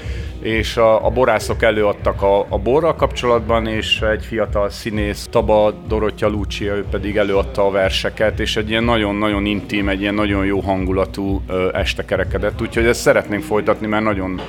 és 0.43 0.77
a, 0.77 1.07
a 1.07 1.11
borászok 1.11 1.63
előadtak 1.63 2.23
a, 2.23 2.47
a 2.49 2.59
borral 2.59 2.95
kapcsolatban, 2.95 3.67
és 3.67 4.01
egy 4.01 4.25
fiatal 4.25 4.71
színész, 4.71 5.29
Taba 5.31 5.73
Dorottya 5.89 6.29
Lucia, 6.29 6.75
ő 6.75 6.85
pedig 6.91 7.17
előadta 7.17 7.67
a 7.67 7.71
verseket, 7.71 8.41
és 8.41 8.57
egy 8.57 8.71
ilyen 8.71 8.85
nagyon-nagyon 8.85 9.45
intim, 9.45 9.89
egy 9.89 10.01
ilyen 10.01 10.15
nagyon 10.15 10.45
jó 10.45 10.61
hangulatú 10.61 11.43
ö, 11.47 11.69
este 11.73 12.05
kerekedett, 12.05 12.61
úgyhogy 12.61 12.87
ezt 12.87 13.01
szeretnénk 13.01 13.43
folytatni, 13.43 13.87
mert 13.87 14.05
nagyon 14.05 14.41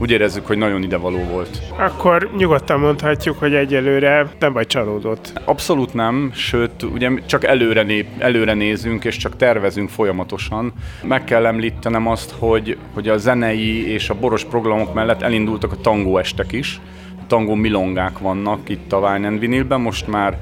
úgy 0.00 0.10
érezzük, 0.10 0.46
hogy 0.46 0.58
nagyon 0.58 0.82
idevaló 0.82 1.18
volt. 1.18 1.62
Akkor 1.76 2.30
nyugodtan 2.36 2.80
mondhatjuk, 2.80 3.38
hogy 3.38 3.54
egyelőre 3.54 4.26
nem 4.38 4.52
vagy 4.52 4.66
csalódott. 4.66 5.40
Abszolút 5.44 5.94
nem, 5.94 6.30
sőt, 6.34 6.82
ugye 6.82 7.10
csak 7.26 7.44
előre, 7.44 7.82
né, 7.82 8.06
előre 8.18 8.54
nézünk, 8.54 9.04
és 9.04 9.16
csak 9.16 9.36
tervezünk 9.36 9.88
folyamatosan. 9.88 10.72
Meg 11.02 11.24
kell 11.24 11.46
említenem 11.46 12.06
azt, 12.06 12.34
hogy, 12.38 12.76
hogy 12.94 13.08
a 13.08 13.16
zenei 13.16 13.92
és 13.92 14.10
a 14.10 14.14
boros 14.14 14.44
programok 14.44 14.94
mellett 14.94 15.22
elindultak 15.22 15.72
a 15.72 15.80
tangó 15.80 16.18
estek 16.18 16.52
is. 16.52 16.80
A 17.18 17.26
tangó 17.26 17.54
milongák 17.54 18.18
vannak 18.18 18.68
itt 18.68 18.92
a 18.92 18.98
Wine 18.98 19.26
and 19.26 19.38
Vinylben, 19.38 19.80
most 19.80 20.06
már 20.06 20.38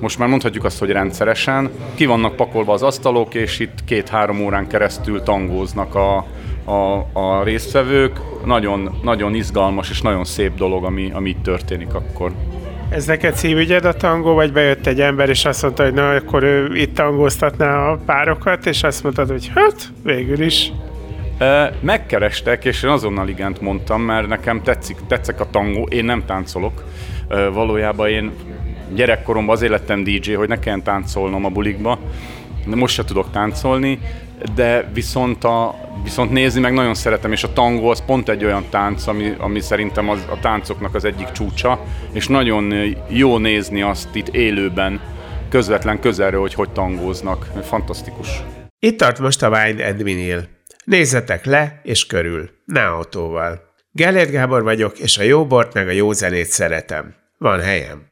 most 0.00 0.18
már 0.18 0.28
mondhatjuk 0.28 0.64
azt, 0.64 0.78
hogy 0.78 0.90
rendszeresen. 0.90 1.70
Ki 1.94 2.06
vannak 2.06 2.36
pakolva 2.36 2.72
az 2.72 2.82
asztalok, 2.82 3.34
és 3.34 3.58
itt 3.58 3.84
két-három 3.84 4.40
órán 4.40 4.66
keresztül 4.66 5.22
tangóznak 5.22 5.94
a, 5.94 6.26
a, 6.68 7.06
a 7.12 7.42
résztvevők. 7.42 8.20
Nagyon, 8.44 8.98
nagyon 9.02 9.34
izgalmas 9.34 9.90
és 9.90 10.00
nagyon 10.00 10.24
szép 10.24 10.54
dolog, 10.54 10.84
ami, 10.84 11.10
ami 11.14 11.28
itt 11.28 11.42
történik 11.42 11.94
akkor. 11.94 12.32
Ez 12.88 13.06
neked 13.06 13.34
szívügyed 13.34 13.84
a 13.84 13.92
tangó, 13.92 14.34
vagy 14.34 14.52
bejött 14.52 14.86
egy 14.86 15.00
ember, 15.00 15.28
és 15.28 15.44
azt 15.44 15.62
mondta, 15.62 15.84
hogy 15.84 15.92
na, 15.92 16.10
akkor 16.10 16.42
ő 16.42 16.76
itt 16.76 16.94
tangóztatná 16.94 17.90
a 17.90 17.98
párokat, 18.06 18.66
és 18.66 18.82
azt 18.82 19.02
mondtad, 19.02 19.28
hogy 19.30 19.50
hát, 19.54 19.92
végül 20.02 20.40
is. 20.40 20.72
Megkerestek, 21.80 22.64
és 22.64 22.82
én 22.82 22.90
azonnal 22.90 23.28
igent 23.28 23.60
mondtam, 23.60 24.02
mert 24.02 24.28
nekem 24.28 24.62
tetszik, 24.62 24.96
tetszek 25.06 25.40
a 25.40 25.50
tangó, 25.50 25.86
én 25.90 26.04
nem 26.04 26.24
táncolok. 26.26 26.84
Valójában 27.52 28.08
én 28.08 28.32
gyerekkoromban 28.94 29.54
azért 29.54 29.72
lettem 29.72 30.04
DJ, 30.04 30.32
hogy 30.32 30.48
ne 30.48 30.58
kelljen 30.58 30.82
táncolnom 30.82 31.44
a 31.44 31.48
bulikba, 31.48 31.98
most 32.76 32.94
se 32.94 33.04
tudok 33.04 33.30
táncolni, 33.30 33.98
de 34.54 34.90
viszont, 34.94 35.44
a, 35.44 35.74
viszont 36.02 36.30
nézni 36.30 36.60
meg 36.60 36.72
nagyon 36.72 36.94
szeretem, 36.94 37.32
és 37.32 37.44
a 37.44 37.52
tangó 37.52 37.88
az 37.88 38.04
pont 38.06 38.28
egy 38.28 38.44
olyan 38.44 38.64
tánc, 38.70 39.06
ami, 39.06 39.34
ami 39.38 39.60
szerintem 39.60 40.08
az, 40.08 40.18
a 40.30 40.40
táncoknak 40.40 40.94
az 40.94 41.04
egyik 41.04 41.30
csúcsa, 41.30 41.84
és 42.12 42.28
nagyon 42.28 42.94
jó 43.08 43.38
nézni 43.38 43.82
azt 43.82 44.14
itt 44.14 44.28
élőben, 44.28 45.00
közvetlen 45.48 46.00
közelről, 46.00 46.40
hogy 46.40 46.54
hogy 46.54 46.70
tangóznak. 46.70 47.46
Fantasztikus. 47.62 48.42
Itt 48.78 48.98
tart 48.98 49.18
most 49.18 49.42
a 49.42 49.48
Wine 49.48 49.86
and. 49.86 50.48
Nézzetek 50.84 51.44
le 51.44 51.80
és 51.82 52.06
körül, 52.06 52.50
ne 52.64 52.86
autóval. 52.86 53.60
Gellért 53.92 54.30
Gábor 54.30 54.62
vagyok, 54.62 54.98
és 54.98 55.18
a 55.18 55.22
jó 55.22 55.46
bort 55.46 55.74
meg 55.74 55.88
a 55.88 55.92
jó 55.92 56.12
zenét 56.12 56.46
szeretem. 56.46 57.14
Van 57.38 57.60
helyem. 57.60 58.06